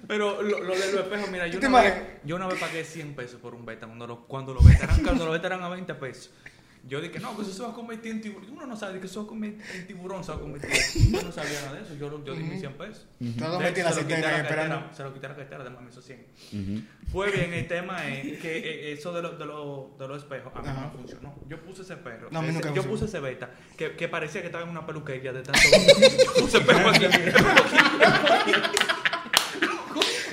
Pero 0.09 0.41
lo, 0.41 0.59
lo 0.59 0.73
de 0.75 0.91
los 0.91 1.01
espejos, 1.05 1.29
mira, 1.31 1.45
yo 1.47 1.53
¿Tú 1.53 1.59
te 1.61 1.67
una, 1.67 1.81
vez, 1.83 1.93
yo 2.25 2.35
una 2.35 2.47
vez 2.47 2.59
pagué 2.59 2.83
100 2.83 3.13
pesos 3.15 3.39
por 3.39 3.53
un 3.53 3.63
beta 3.65 3.85
cuando 3.85 4.07
los 4.07 4.19
cuando 4.27 4.53
lo 4.55 4.61
beta 4.61 4.83
eran, 4.85 5.03
cuando 5.03 5.23
los 5.25 5.33
beta 5.33 5.47
eran 5.47 5.61
a 5.63 5.69
20 5.69 5.93
pesos. 5.95 6.31
Yo 6.87 7.01
dije, 7.01 7.19
no, 7.19 7.35
que 7.35 7.41
eso 7.43 7.51
se 7.53 7.61
va 7.61 7.69
a 7.69 7.73
convertir 7.73 8.11
en 8.13 8.21
tiburón. 8.21 8.49
Uno 8.51 8.65
no 8.65 8.75
sabe 8.75 8.99
que 9.01 9.05
eso 9.05 9.19
va 9.19 9.25
a 9.25 9.27
convertir 9.27 9.63
en 9.75 9.85
tiburón, 9.85 10.23
se 10.23 10.31
va 10.31 10.37
a 10.37 10.39
convertir. 10.41 10.71
Yo 11.11 11.21
no 11.21 11.31
sabía 11.31 11.61
nada 11.61 11.73
de 11.73 11.81
eso. 11.83 11.93
Yo, 11.95 12.09
lo- 12.09 12.23
yo 12.23 12.33
di 12.33 12.41
mis 12.41 12.59
100 12.61 12.73
pesos. 12.73 13.05
Todos 13.37 13.59
De 13.59 13.65
metí 13.65 13.81
en 13.81 13.85
la 13.85 13.91
hecho, 13.91 13.99
se 13.99 14.01
lo 14.01 14.07
quité 14.07 14.15
cisterna 14.15 14.27
a 14.27 14.31
la 14.31 14.35
ahí 14.37 14.41
esperando. 14.41 14.95
Se 14.95 15.03
lo 15.03 15.13
quité 15.13 15.27
la 15.27 15.35
cartera, 15.35 15.61
además 15.61 15.81
me 15.83 15.89
hizo 15.91 16.01
100. 16.01 16.87
Pues 17.11 17.33
bien, 17.33 17.53
el 17.53 17.67
tema 17.67 18.07
es 18.07 18.39
que 18.39 18.57
eh, 18.57 18.93
eso 18.93 19.11
de, 19.13 19.21
lo- 19.21 19.37
de, 19.37 19.45
lo- 19.45 19.91
de 19.99 20.07
los 20.07 20.23
espejos 20.23 20.51
a 20.55 20.61
mí 20.61 20.67
no 20.73 20.81
me 20.81 20.89
funcionó. 20.89 21.35
Yo 21.47 21.59
puse 21.61 21.81
ese 21.83 21.97
perro. 21.97 22.29
No, 22.31 22.41
ese- 22.41 22.53
nunca 22.53 22.69
yo 22.69 22.75
funcionó. 22.81 22.89
puse 22.91 23.05
ese 23.05 23.19
beta 23.19 23.51
que, 23.77 23.91
que 23.97 24.07
parecía 24.07 24.39
que 24.41 24.47
estaba 24.47 24.63
en 24.63 24.69
una 24.71 24.85
peluquería 24.87 25.33
de 25.33 25.41
tanto. 25.43 25.59
puse 26.39 26.57
espejo 26.59 26.89
aquí. 26.89 27.05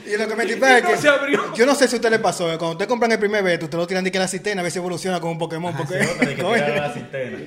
Y 0.06 0.16
lo 0.16 0.28
que 0.28 0.36
me 0.36 0.46
tipa 0.46 0.78
es 0.78 0.84
que 0.84 0.96
se 0.96 1.08
abrió. 1.08 1.54
yo 1.54 1.66
no 1.66 1.74
sé 1.74 1.88
si 1.88 1.94
a 1.94 1.98
usted 1.98 2.10
le 2.10 2.18
pasó, 2.18 2.52
eh, 2.52 2.58
cuando 2.58 2.72
usted 2.72 2.86
compran 2.86 3.12
el 3.12 3.18
primer 3.18 3.42
beta, 3.42 3.64
usted 3.64 3.78
lo 3.78 3.86
tiran 3.86 4.04
de 4.04 4.12
que 4.12 4.18
la 4.18 4.28
cisterna 4.28 4.60
a 4.60 4.62
ver 4.62 4.72
si 4.72 4.78
evoluciona 4.78 5.20
con 5.20 5.30
un 5.30 5.38
Pokémon, 5.38 5.76
porque 5.76 5.94
Se 5.94 6.06
nota 6.06 6.24
de 6.26 6.34
que 6.34 6.42
la 6.76 6.92
cisterna. 6.92 7.38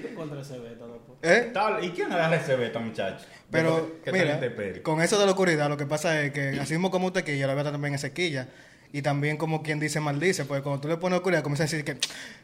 ¿Eh? 1.21 1.51
Tal, 1.53 1.83
¿Y 1.83 1.89
quién 1.89 2.11
agarra 2.11 2.37
ese 2.37 2.55
beta, 2.55 2.79
muchacho? 2.79 3.25
Pero, 3.51 3.99
¿Qué 4.03 4.11
mira, 4.11 4.39
tal 4.39 4.55
te 4.55 4.81
con 4.81 5.01
eso 5.01 5.19
de 5.19 5.25
la 5.25 5.31
oscuridad, 5.31 5.67
lo 5.67 5.75
que 5.75 5.85
pasa 5.85 6.21
es 6.21 6.31
que 6.31 6.59
así 6.59 6.73
mismo 6.73 6.91
como 6.91 7.07
usted 7.07 7.23
quilla, 7.23 7.47
la 7.47 7.55
beta 7.55 7.71
también 7.71 7.95
es 7.95 8.01
sequilla. 8.01 8.47
Y 8.91 9.03
también 9.03 9.37
como 9.37 9.61
quien 9.61 9.79
dice 9.79 9.99
maldice, 9.99 10.45
porque 10.45 10.63
cuando 10.63 10.81
tú 10.81 10.87
le 10.87 10.97
pones 10.97 11.17
oscuridad, 11.17 11.43
comienza 11.43 11.63
a 11.63 11.67
decir 11.67 11.85
que, 11.85 11.97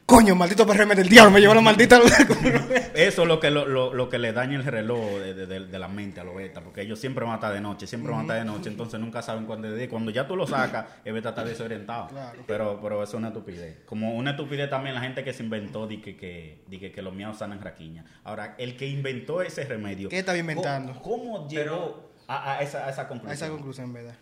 coño, 0.05 0.35
maldito 0.35 0.67
PRM 0.67 0.89
del 0.89 1.09
diablo, 1.09 1.31
me 1.31 1.39
llevó 1.41 1.55
la 1.55 1.61
maldita. 1.61 1.99
Eso 2.93 3.21
es 3.23 3.27
lo 3.27 3.39
que, 3.39 3.49
lo, 3.49 3.65
lo, 3.65 3.93
lo 3.93 4.09
que 4.09 4.19
le 4.19 4.31
daña 4.31 4.55
el 4.57 4.63
reloj 4.63 4.99
de, 5.19 5.33
de- 5.33 5.47
de- 5.47 5.65
de 5.65 5.79
la 5.79 5.87
mente 5.87 6.19
a 6.19 6.23
los 6.23 6.35
betas, 6.35 6.63
porque 6.63 6.81
ellos 6.81 6.99
siempre 6.99 7.23
van 7.25 7.33
a 7.33 7.35
estar 7.37 7.51
de 7.53 7.61
noche, 7.61 7.87
siempre 7.87 8.11
van 8.11 8.19
a 8.19 8.23
estar 8.23 8.37
de 8.37 8.45
noche, 8.45 8.69
entonces 8.69 8.99
nunca 8.99 9.21
saben 9.23 9.45
cuándo 9.45 9.67
es 9.67 9.73
de 9.73 9.79
día. 9.79 9.89
Cuando 9.89 10.11
ya 10.11 10.27
tú 10.27 10.35
lo 10.35 10.45
sacas, 10.45 10.85
el 11.03 11.13
beta 11.13 11.29
está 11.29 11.43
desorientado. 11.43 12.09
Claro. 12.09 12.43
Pero, 12.45 12.79
pero 12.81 13.01
eso 13.03 13.13
es 13.13 13.17
una 13.17 13.29
estupidez. 13.29 13.79
Como 13.87 14.15
una 14.15 14.31
estupidez 14.31 14.69
también 14.69 14.93
la 14.95 15.01
gente 15.01 15.23
que 15.23 15.33
se 15.33 15.43
inventó 15.43 15.87
de 15.87 15.99
que, 15.99 16.15
que, 16.15 16.63
de 16.67 16.79
que, 16.79 16.91
que 16.91 17.01
los 17.01 17.13
miados 17.15 17.39
sanan 17.39 17.59
raquiña. 17.61 18.05
Ahora, 18.23 18.53
el 18.59 18.77
que 18.77 18.87
inventó 18.87 19.41
ese 19.41 19.63
remedio. 19.65 20.09
¿Qué 20.09 20.19
estaba 20.19 20.37
inventando? 20.37 20.93
¿Cómo, 21.01 21.33
cómo 21.37 21.49
llegó 21.49 22.11
a, 22.27 22.53
a 22.53 22.61
esa, 22.61 22.85
a 22.85 22.89
esa 22.91 23.01
A 23.03 23.07
conclusión? 23.07 23.33
esa 23.33 23.49
conclusión, 23.49 23.91
¿verdad? 23.93 24.15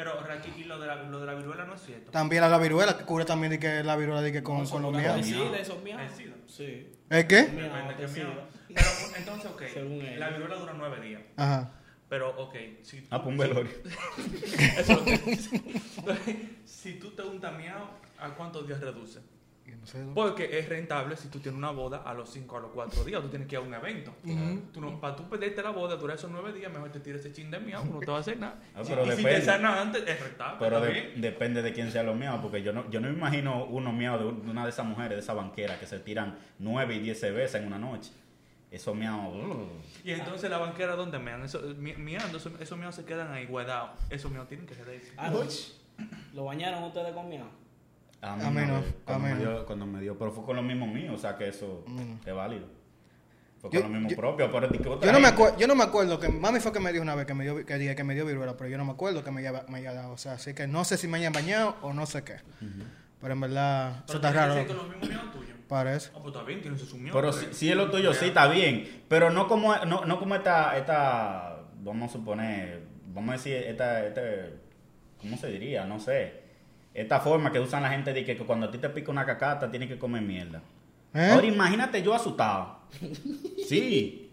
Pero 0.00 0.14
y 0.56 0.64
lo 0.64 0.80
de, 0.80 0.86
la, 0.86 0.94
lo 1.02 1.20
de 1.20 1.26
la 1.26 1.34
viruela 1.34 1.66
no 1.66 1.74
es 1.74 1.82
cierto. 1.82 2.10
También 2.10 2.40
la, 2.40 2.48
la 2.48 2.56
viruela, 2.56 2.96
que 2.96 3.04
cubre 3.04 3.26
también 3.26 3.50
de 3.50 3.58
que 3.58 3.84
la 3.84 3.96
viruela 3.96 4.22
de 4.22 4.32
que 4.32 4.42
con, 4.42 4.66
con 4.66 4.80
los 4.80 4.92
miados. 4.94 5.26
SIDA, 5.26 5.58
esos 5.58 5.82
miados. 5.82 6.16
SIDA. 6.16 6.34
Sí. 6.46 6.88
De 7.10 7.26
que 7.28 7.44
qué. 7.44 7.50
Pero 7.52 8.88
entonces, 9.14 9.50
ok, 9.50 9.62
la 10.16 10.30
viruela 10.30 10.56
dura 10.56 10.72
nueve 10.74 11.06
días. 11.06 11.20
Ajá. 11.36 11.72
Pero, 12.08 12.30
ok, 12.30 12.54
si 12.82 13.02
tú, 13.02 13.08
Ah, 13.10 13.22
pues 13.22 13.32
un 13.32 13.36
velorio. 13.36 13.70
Eso 14.78 15.04
es 15.06 15.52
lo 15.52 16.14
que- 16.24 16.48
si 16.64 16.94
tú 16.94 17.10
te 17.10 17.20
untas 17.22 17.54
miau, 17.58 17.84
¿a 18.18 18.30
cuántos 18.30 18.66
días 18.66 18.80
reduce? 18.80 19.20
No 19.66 19.86
sé 19.86 20.04
Porque 20.14 20.58
es 20.58 20.68
rentable 20.68 21.16
si 21.16 21.28
tú 21.28 21.38
tienes 21.38 21.56
una 21.56 21.70
boda 21.70 22.02
a 22.04 22.12
los 22.12 22.28
5 22.30 22.56
a 22.56 22.60
los 22.60 22.70
4 22.72 23.02
días. 23.04 23.22
Tú 23.22 23.28
tienes 23.28 23.48
que 23.48 23.54
ir 23.54 23.60
a 23.60 23.62
un 23.62 23.72
evento. 23.72 24.12
tú 24.72 24.80
no, 24.80 25.00
para 25.00 25.16
tú 25.16 25.28
perderte 25.28 25.62
la 25.62 25.70
boda, 25.70 25.96
durar 25.96 26.16
esos 26.18 26.30
9 26.30 26.52
días, 26.52 26.70
mejor 26.72 26.90
te 26.92 27.00
tiras 27.00 27.20
ese 27.20 27.32
chin 27.32 27.50
de 27.50 27.58
miau, 27.60 27.82
no 27.86 27.98
te 28.00 28.06
va 28.06 28.18
a 28.18 28.20
hacer 28.20 28.38
nada. 28.38 28.58
Ah, 28.74 28.82
Si- 28.84 28.90
pero 28.90 29.02
y 29.06 29.10
si 29.10 29.16
depende. 29.16 29.40
te 29.40 29.46
sana 29.46 29.80
antes, 29.80 30.06
es 30.06 30.20
rentable. 30.20 30.56
Pero 30.58 30.80
de- 30.82 31.12
depende 31.16 31.62
de 31.62 31.72
quién 31.72 31.90
sea 31.90 32.02
los 32.02 32.14
miados, 32.16 32.40
porque 32.42 32.62
yo 32.62 32.72
no, 32.74 32.90
yo 32.90 33.00
no 33.00 33.08
me 33.08 33.14
imagino 33.14 33.64
unos 33.66 33.94
miados 33.94 34.20
de 34.20 34.26
un- 34.26 34.44
de 34.44 34.50
una 34.50 34.64
de 34.64 34.70
esas 34.70 34.84
mujeres, 34.86 35.12
de 35.16 35.20
esa 35.20 35.32
banquera, 35.34 35.78
que 35.80 35.86
se 35.86 35.98
tiran 36.00 36.36
9 36.58 36.96
y 36.96 36.98
10 37.00 37.18
cervezas 37.18 37.60
en 37.62 37.66
una 37.68 37.78
noche. 37.78 38.10
Esos 38.70 38.94
miados. 38.94 39.34
uh, 39.34 39.66
Y 40.04 40.10
entonces 40.12 40.48
la 40.50 40.58
banquera, 40.58 40.94
¿dónde 40.94 41.18
mean? 41.18 41.42
Eso, 41.42 41.60
mi- 41.78 41.94
miando, 41.94 42.36
esos, 42.38 42.52
esos 42.60 42.76
miados 42.76 42.94
se 42.96 43.04
quedan 43.04 43.32
ahí 43.32 43.46
guardados. 43.46 43.90
Esos 44.10 44.30
miados 44.30 44.48
tienen 44.48 44.66
que 44.66 44.74
ser 44.74 44.88
ahí. 44.88 45.00
Ah, 45.16 45.32
¿Lo 46.34 46.44
bañaron 46.44 46.82
ustedes 46.84 47.12
con 47.12 47.28
miau? 47.28 47.46
A 48.22 48.36
mí, 48.36 48.44
A 48.44 48.50
mí 48.50 48.60
no, 48.66 48.66
no, 48.78 48.82
cuando, 49.04 49.24
a 49.26 49.28
me 49.28 49.34
no. 49.34 49.40
dio, 49.40 49.66
cuando 49.66 49.86
me 49.86 50.00
dio, 50.00 50.18
pero 50.18 50.30
fue 50.32 50.44
con 50.44 50.56
los 50.56 50.64
mismos 50.64 50.88
míos, 50.90 51.14
o 51.14 51.18
sea 51.18 51.36
que 51.36 51.48
eso 51.48 51.84
es 52.26 52.34
válido. 52.34 52.66
Fue 53.60 53.70
Yo- 53.70 53.80
con 53.82 53.92
los 53.92 54.00
mismos 54.00 54.10
yo- 54.12 54.16
propios, 54.16 54.50
pero 54.52 54.66
es 54.66 54.80
que 54.80 54.88
otra 54.88 55.06
Yo 55.06 55.12
no, 55.12 55.20
me 55.20 55.28
acuerdo, 55.28 55.58
yo 55.58 55.66
no 55.66 55.74
me 55.74 55.84
acuerdo 55.84 56.18
que 56.20 56.28
mami 56.28 56.60
fue 56.60 56.72
que 56.72 56.80
me 56.80 56.92
dijo 56.92 57.02
una 57.02 57.14
vez 57.14 57.26
que 57.26 57.34
me 57.34 57.44
dio, 57.44 57.64
que, 57.64 57.78
dije 57.78 57.94
que 57.96 58.04
me 58.04 58.14
dio 58.14 58.24
viruela, 58.26 58.56
pero 58.56 58.68
yo 58.70 58.76
no 58.78 58.84
me 58.84 58.92
acuerdo 58.92 59.22
que 59.24 59.30
me 59.30 59.40
haya, 59.40 59.64
me 59.68 59.78
haya 59.78 59.92
dado. 59.94 60.12
O 60.12 60.18
sea, 60.18 60.32
así 60.32 60.54
que 60.54 60.66
no 60.66 60.84
sé 60.84 60.96
si 60.98 61.08
me 61.08 61.18
hayan 61.18 61.32
bañado 61.32 61.76
o 61.82 61.92
no 61.92 62.04
sé 62.06 62.22
qué. 62.24 62.36
Pero 63.20 63.34
en 63.34 63.40
verdad, 63.40 64.04
eso 64.06 64.16
está 64.16 64.30
que 64.32 64.36
raro. 64.38 64.54
los 64.54 64.88
mismos 64.88 65.08
miados 65.08 65.32
tuyos. 65.32 65.56
Parece. 65.68 66.10
Ah, 66.14 66.18
pues 66.22 66.34
está 66.34 66.44
bien, 66.46 66.60
tienes 66.62 66.80
su 66.80 66.96
miau. 66.98 67.14
Pero 67.14 67.32
si, 67.32 67.52
si 67.52 67.70
es 67.70 67.76
lo 67.76 67.90
tuyo, 67.90 68.12
sí, 68.14 68.26
está 68.26 68.48
bien. 68.48 69.02
Pero 69.08 69.30
no 69.30 69.46
como, 69.46 69.76
no, 69.84 70.04
no 70.06 70.18
como 70.18 70.34
esta, 70.34 70.76
esta, 70.78 71.60
vamos 71.82 72.10
a 72.10 72.12
suponer, 72.14 72.82
vamos 73.08 73.28
a 73.30 73.32
decir, 73.34 73.54
esta, 73.54 74.04
este, 74.06 74.54
¿cómo 75.20 75.36
se 75.36 75.48
diría? 75.48 75.84
No 75.84 76.00
sé. 76.00 76.39
Esta 76.92 77.20
forma 77.20 77.52
que 77.52 77.60
usan 77.60 77.82
la 77.82 77.90
gente 77.90 78.12
de 78.12 78.24
que, 78.24 78.36
que 78.36 78.44
cuando 78.44 78.66
a 78.66 78.70
ti 78.70 78.78
te 78.78 78.88
pica 78.88 79.10
una 79.10 79.24
cacata 79.24 79.70
tienes 79.70 79.88
que 79.88 79.98
comer 79.98 80.22
mierda. 80.22 80.60
¿Eh? 81.14 81.30
Ahora 81.32 81.46
imagínate 81.46 82.02
yo 82.02 82.14
asustado. 82.14 82.80
Sí. 83.68 84.26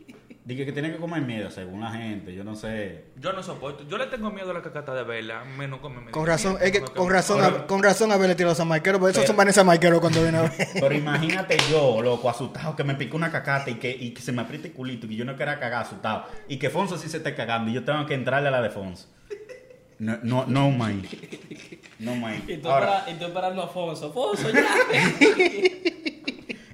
Dije 0.43 0.65
que 0.65 0.71
tiene 0.71 0.93
que 0.93 0.97
comer 0.97 1.21
mierda, 1.23 1.51
según 1.51 1.81
la 1.81 1.91
gente, 1.91 2.33
yo 2.33 2.45
no 2.45 2.55
sé. 2.55 3.03
Yo 3.17 3.33
no 3.33 3.43
soporto. 3.43 3.83
Yo 3.85 3.97
le 3.97 4.05
tengo 4.05 4.31
miedo 4.31 4.51
a 4.51 4.53
la 4.53 4.61
cacata 4.61 4.93
de 4.93 5.03
vela. 5.03 5.43
Menos 5.43 5.81
come 5.81 6.09
Con 6.09 6.25
razón, 6.25 6.57
es 6.61 6.71
que 6.71 6.79
con 6.79 7.09
razón, 7.09 7.43
a, 7.43 7.67
con 7.67 7.83
razón 7.83 8.13
a 8.13 8.17
ver 8.17 8.29
le 8.29 8.35
tiró 8.35 8.51
a 8.51 8.55
San 8.55 8.65
Maikero, 8.69 8.97
porque 8.97 9.11
esos 9.11 9.23
Pero- 9.23 9.27
son 9.27 9.35
Vanessa 9.35 9.65
Maikero 9.65 9.99
cuando 9.99 10.21
viene 10.21 10.37
a 10.37 10.41
ver. 10.43 10.51
Pero 10.73 10.93
imagínate 10.93 11.57
yo, 11.69 12.01
loco, 12.01 12.29
asustado, 12.29 12.77
que 12.77 12.85
me 12.85 12.95
picó 12.95 13.17
una 13.17 13.29
cacata 13.29 13.69
y 13.69 13.75
que, 13.75 13.91
y 13.91 14.11
que 14.11 14.21
se 14.21 14.31
me 14.31 14.41
aprieta 14.41 14.67
el 14.67 14.73
culito 14.73 15.05
y 15.05 15.09
que 15.09 15.15
yo 15.17 15.25
no 15.25 15.35
quiera 15.35 15.59
cagar 15.59 15.81
asustado. 15.81 16.23
Y 16.47 16.55
que 16.59 16.69
Fonso 16.69 16.97
sí 16.97 17.09
se 17.09 17.17
esté 17.17 17.35
cagando 17.35 17.69
y 17.69 17.73
yo 17.73 17.83
tengo 17.83 18.05
que 18.05 18.13
entrarle 18.13 18.47
a 18.47 18.51
la 18.51 18.61
de 18.61 18.69
Fonso. 18.69 19.09
No, 19.99 20.17
no, 20.23 20.45
no, 20.47 20.71
man. 20.71 21.03
No, 21.99 22.15
man. 22.15 22.43
Y 22.47 22.57
tú, 22.57 22.69
Ahora, 22.69 22.99
espera- 22.99 23.15
y 23.15 23.19
tú 23.19 23.25
esperando 23.25 23.61
a 23.61 23.65
Afonso. 23.65 24.07
Afonso, 24.07 24.49
ya. 24.51 24.63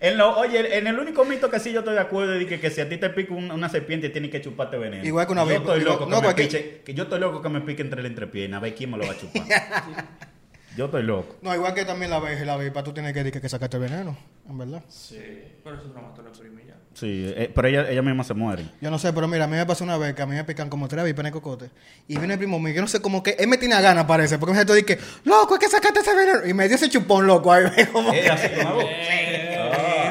en 0.02 0.18
lo, 0.18 0.38
oye, 0.38 0.78
en 0.78 0.88
el 0.88 1.00
único 1.00 1.24
mito 1.24 1.50
que 1.50 1.60
sí 1.60 1.72
yo 1.72 1.80
estoy 1.80 1.94
de 1.94 2.02
acuerdo 2.02 2.34
es 2.34 2.46
que, 2.46 2.60
que 2.60 2.70
si 2.70 2.82
a 2.82 2.90
ti 2.90 2.98
te 2.98 3.10
pica 3.12 3.34
un- 3.34 3.50
una 3.52 3.70
serpiente 3.70 4.10
tienes 4.10 4.30
que 4.32 4.42
chuparte 4.42 4.78
veneno. 4.78 5.06
Igual 5.06 5.26
que 5.26 5.32
una 5.32 5.44
Yo 5.44 5.48
víbora, 5.50 5.62
estoy 5.64 5.80
igual- 5.82 5.94
loco 5.94 6.06
que 6.06 6.12
no, 6.12 6.22
me 6.22 6.34
piche, 6.36 6.82
que 6.84 6.94
yo 6.94 7.04
estoy 7.04 7.20
loco 7.22 7.42
que 7.42 7.50
me 7.50 7.62
pique 7.62 7.82
entre 7.82 8.02
la 8.02 8.10
entrepierna, 8.10 8.58
a 8.58 8.60
ver 8.60 8.76
quién 8.76 8.92
me 8.92 8.98
lo 8.98 9.06
va 9.08 9.14
a 9.14 9.18
chupar. 9.18 9.44
yo 10.78 10.86
estoy 10.86 11.04
loco. 11.04 11.38
No, 11.42 11.56
igual 11.56 11.74
que 11.74 11.86
también 11.86 12.12
la 12.12 12.18
abeja 12.18 12.44
y 12.44 12.46
la 12.46 12.54
avispa, 12.56 12.84
tú 12.84 12.92
tienes 12.94 13.14
que, 13.14 13.32
que, 13.32 13.40
que 13.40 13.50
sacarte 13.50 13.78
el 13.78 13.84
veneno, 13.84 14.18
en 14.50 14.58
verdad. 14.58 14.84
Sí. 14.90 15.20
Pero 15.64 15.78
eso 15.78 15.88
no 15.96 16.02
mató 16.02 16.22
a 16.22 16.26
la 16.26 16.32
prima 16.32 16.62
y 16.62 16.68
ya. 16.68 16.76
Sí, 16.94 17.34
eh, 17.36 17.52
pero 17.56 17.68
ella, 17.68 17.90
ella 17.90 18.02
misma 18.02 18.24
se 18.24 18.34
muere. 18.34 18.66
Yo 18.82 18.92
no 18.92 19.00
sé, 19.00 19.12
pero 19.14 19.28
mira, 19.28 19.46
a 19.46 19.48
mí 19.48 19.56
me 19.56 19.66
pasó 19.66 19.84
una 19.84 19.98
vez 19.98 20.14
que 20.14 20.22
a 20.22 20.26
mí 20.26 20.36
me 20.36 20.44
pican 20.44 20.70
como 20.70 20.88
tres 20.88 21.02
avispas 21.02 21.22
en 21.22 21.26
el 21.28 21.32
cocote. 21.32 21.70
Y 22.08 22.18
viene 22.18 22.34
el 22.34 22.40
primo 22.40 22.60
mío, 22.60 22.74
yo 22.74 22.82
no 22.82 22.88
sé 22.88 23.02
cómo 23.02 23.24
que, 23.24 23.32
él 23.40 23.48
me 23.48 23.58
tiene 23.58 23.76
a 23.76 23.82
gana 23.82 24.06
parece, 24.06 24.38
porque 24.38 24.52
me 24.54 24.58
dice 24.60 24.66
todo 24.68 24.78
y 24.78 24.84
que, 24.84 25.00
loco, 25.24 25.54
hay 25.56 25.60
que 25.60 25.70
sacarte 25.70 26.02
ese 26.02 26.14
veneno. 26.16 26.46
Y 26.46 26.54
me 26.54 26.68
dio 26.68 26.76
ese 26.76 26.90
chupón 26.90 27.26
loco 27.26 27.52
ahí, 27.52 27.64
como 27.92 28.12
que- 28.12 28.28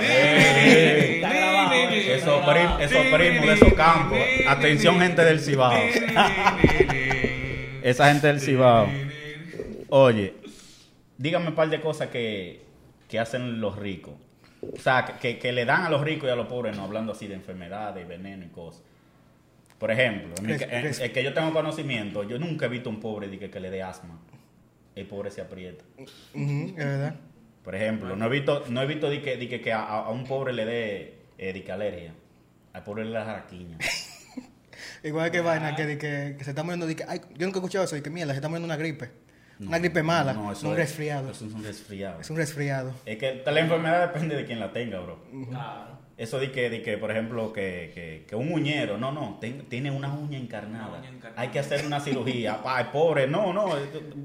Eh. 0.04 1.22
Esos, 2.16 2.40
prim- 2.44 2.80
esos 2.80 3.06
primos 3.06 3.46
de 3.46 3.52
esos 3.54 3.72
campos. 3.74 4.18
Atención, 4.48 4.98
gente 5.00 5.24
del 5.24 5.40
Cibao. 5.40 5.72
Esa 7.82 8.08
gente 8.12 8.26
del 8.28 8.40
Cibao. 8.40 8.88
Oye, 9.88 10.34
dígame 11.18 11.48
un 11.48 11.54
par 11.54 11.68
de 11.70 11.80
cosas 11.80 12.08
que, 12.08 12.61
que 13.12 13.20
hacen 13.20 13.60
los 13.60 13.76
ricos. 13.76 14.14
O 14.62 14.80
sea, 14.80 15.04
que- 15.20 15.38
que, 15.38 15.52
le 15.52 15.66
dan 15.66 15.82
a 15.84 15.90
los 15.90 16.00
ricos 16.00 16.26
y 16.30 16.32
a 16.32 16.34
los 16.34 16.46
pobres, 16.46 16.74
no 16.74 16.84
hablando 16.84 17.12
así 17.12 17.26
de 17.26 17.34
enfermedades, 17.34 18.08
veneno 18.08 18.46
y 18.46 18.48
cosas. 18.48 18.82
Por 19.78 19.90
ejemplo, 19.90 20.32
en 20.42 20.48
el 20.48 21.12
que 21.12 21.22
yo 21.22 21.34
tengo 21.34 21.52
conocimiento, 21.52 22.24
yo 22.24 22.38
nunca 22.38 22.64
he 22.64 22.68
visto 22.70 22.88
un 22.88 23.00
pobre 23.00 23.28
de 23.28 23.38
que, 23.38 23.50
que 23.50 23.60
le 23.60 23.68
dé 23.70 23.82
asma. 23.82 24.18
El 24.94 25.06
pobre 25.06 25.30
se 25.30 25.42
aprieta. 25.42 25.84
Es 25.98 26.74
verdad. 26.74 27.16
Por 27.62 27.74
ejemplo, 27.74 28.16
no 28.16 28.24
he 28.24 28.28
visto, 28.30 28.64
no 28.70 28.80
he 28.80 28.86
visto 28.86 29.10
de 29.10 29.20
que, 29.20 29.36
de 29.36 29.46
que, 29.46 29.60
que 29.60 29.72
a, 29.74 29.82
a 29.82 30.08
un 30.10 30.24
pobre 30.24 30.54
le 30.54 30.64
dé 30.64 31.18
eh, 31.36 31.52
de 31.52 31.62
que 31.62 31.70
alergia. 31.70 32.14
Al 32.72 32.82
pobre 32.82 33.04
le 33.04 33.10
da 33.10 33.26
jaraquiña. 33.26 33.76
Igual 35.04 35.30
que 35.30 35.42
vaina, 35.42 35.76
que, 35.76 35.98
que, 35.98 36.34
que 36.38 36.44
se 36.44 36.50
está 36.50 36.62
muriendo, 36.62 36.86
de 36.86 36.96
que, 36.96 37.04
ay, 37.06 37.20
yo 37.36 37.44
nunca 37.46 37.58
he 37.58 37.60
escuchado 37.60 37.84
eso, 37.84 37.94
de 37.94 38.02
que 38.02 38.08
mierda, 38.08 38.32
se 38.32 38.38
está 38.38 38.48
muriendo 38.48 38.64
una 38.64 38.76
gripe. 38.76 39.10
Una 39.68 39.78
gripe 39.78 40.02
mala, 40.02 40.32
No, 40.32 40.52
eso 40.52 40.66
un 40.66 40.72
es- 40.72 40.78
resfriado. 40.78 41.30
Eso 41.30 41.46
es 41.46 41.52
un 41.52 41.64
resfriado. 41.64 42.20
Es 42.20 42.30
un 42.30 42.36
resfriado. 42.36 42.92
Es 43.06 43.18
que 43.18 43.42
la 43.44 43.60
enfermedad 43.60 44.08
depende 44.12 44.36
de 44.36 44.44
quien 44.46 44.60
la 44.60 44.72
tenga, 44.72 45.00
bro. 45.00 45.18
Claro. 45.48 46.01
Eso 46.22 46.38
de 46.38 46.52
que, 46.52 46.70
de 46.70 46.82
que 46.82 46.98
por 46.98 47.10
ejemplo, 47.10 47.52
que, 47.52 47.90
que, 47.94 48.24
que 48.28 48.36
un 48.36 48.52
uñero, 48.52 48.96
no, 48.96 49.10
no, 49.10 49.38
ten- 49.40 49.68
tiene 49.68 49.90
una 49.90 50.12
uña 50.12 50.38
encarnada. 50.38 50.88
Una 50.90 50.98
uña 51.00 51.08
encarnada. 51.08 51.42
Hay 51.42 51.48
que 51.48 51.58
hacer 51.58 51.84
una 51.84 51.98
cirugía. 51.98 52.60
Ay, 52.64 52.86
pobre, 52.92 53.26
no, 53.26 53.52
no, 53.52 53.74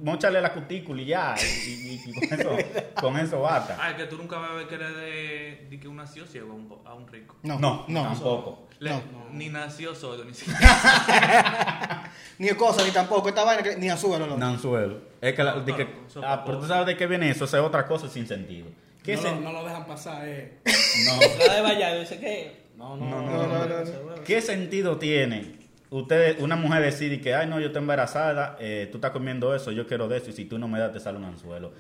mochale 0.04 0.40
la 0.40 0.54
cutícula 0.54 1.02
y 1.02 1.06
ya. 1.06 1.34
Y, 1.66 1.70
y- 1.72 2.02
y 2.06 2.28
con, 2.30 2.40
eso, 2.40 2.58
con 3.02 3.18
eso 3.18 3.42
basta. 3.42 3.78
Ah, 3.82 3.90
es 3.92 3.96
que 3.96 4.04
tú 4.06 4.18
nunca 4.18 4.38
vas 4.38 4.52
a 4.52 4.54
ver 4.54 4.68
que 4.68 4.78
le 4.78 5.56
di 5.70 5.80
que 5.80 5.88
un 5.88 5.96
nació 5.96 6.28
ciego 6.28 6.52
a 6.52 6.56
un, 6.56 6.68
po- 6.68 6.84
a 6.86 6.94
un 6.94 7.08
rico. 7.08 7.36
No, 7.44 7.58
No, 7.58 7.86
no. 7.88 8.04
tampoco. 8.04 8.68
Le- 8.80 8.92
No. 8.92 9.02
Ni 9.32 9.50
nació 9.50 9.96
sordo, 9.96 10.24
ni 10.24 10.34
siquiera. 10.36 12.12
Ni 12.38 12.50
cosa, 12.50 12.84
ni 12.86 12.92
tampoco. 12.92 13.30
Esta 13.30 13.44
vaina, 13.44 13.64
que, 13.64 13.76
ni 13.78 13.90
azúcar, 13.90 14.20
no. 14.22 14.36
Un 14.36 14.44
anzuelo. 14.44 15.00
Es 15.20 15.34
que, 15.34 15.44
la- 15.44 15.60
de 15.62 15.76
que- 15.76 15.88
ah, 16.24 16.44
pero 16.46 16.60
tú 16.60 16.68
sabes 16.68 16.86
de 16.86 16.96
qué 16.96 17.08
viene 17.08 17.30
eso, 17.32 17.46
eso 17.46 17.58
es 17.58 17.64
otra 17.64 17.88
cosa 17.88 18.08
sin 18.08 18.28
sentido. 18.28 18.68
¿Qué 19.08 19.16
no, 19.16 19.24
lo, 19.24 19.40
no 19.40 19.52
lo 19.54 19.64
dejan 19.64 19.86
pasar, 19.88 20.28
eh. 20.28 20.60
no. 21.06 21.20
La 21.48 21.56
de 21.56 21.62
Vallardo 21.62 22.00
dice 22.02 22.20
que. 22.20 22.52
No, 22.78 22.96
no, 22.98 23.22
No. 23.22 24.24
¿Qué 24.24 24.42
sentido 24.42 24.98
tiene 24.98 25.56
usted, 25.90 26.40
una 26.42 26.56
mujer 26.56 26.84
decide 26.84 27.22
que, 27.22 27.34
ay, 27.34 27.48
no, 27.48 27.60
yo 27.60 27.68
estoy 27.68 27.82
embarazada, 27.82 28.58
eh, 28.60 28.88
tú 28.92 28.98
estás 28.98 29.12
comiendo 29.12 29.56
eso, 29.56 29.72
yo 29.72 29.88
quiero 29.88 30.08
de 30.08 30.18
eso, 30.18 30.30
y 30.30 30.34
si 30.34 30.46
tú 30.46 30.60
no 30.60 30.68
me 30.68 30.78
das, 30.80 30.92
te 30.92 31.00
sale 31.00 31.18
un 31.18 31.26
anzuelo? 31.26 31.72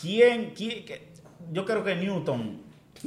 ¿Quién, 0.00 0.52
quién 0.54 0.84
qué- 0.84 1.08
yo 1.52 1.64
creo 1.64 1.82
que 1.82 1.96
Newton 1.96 2.62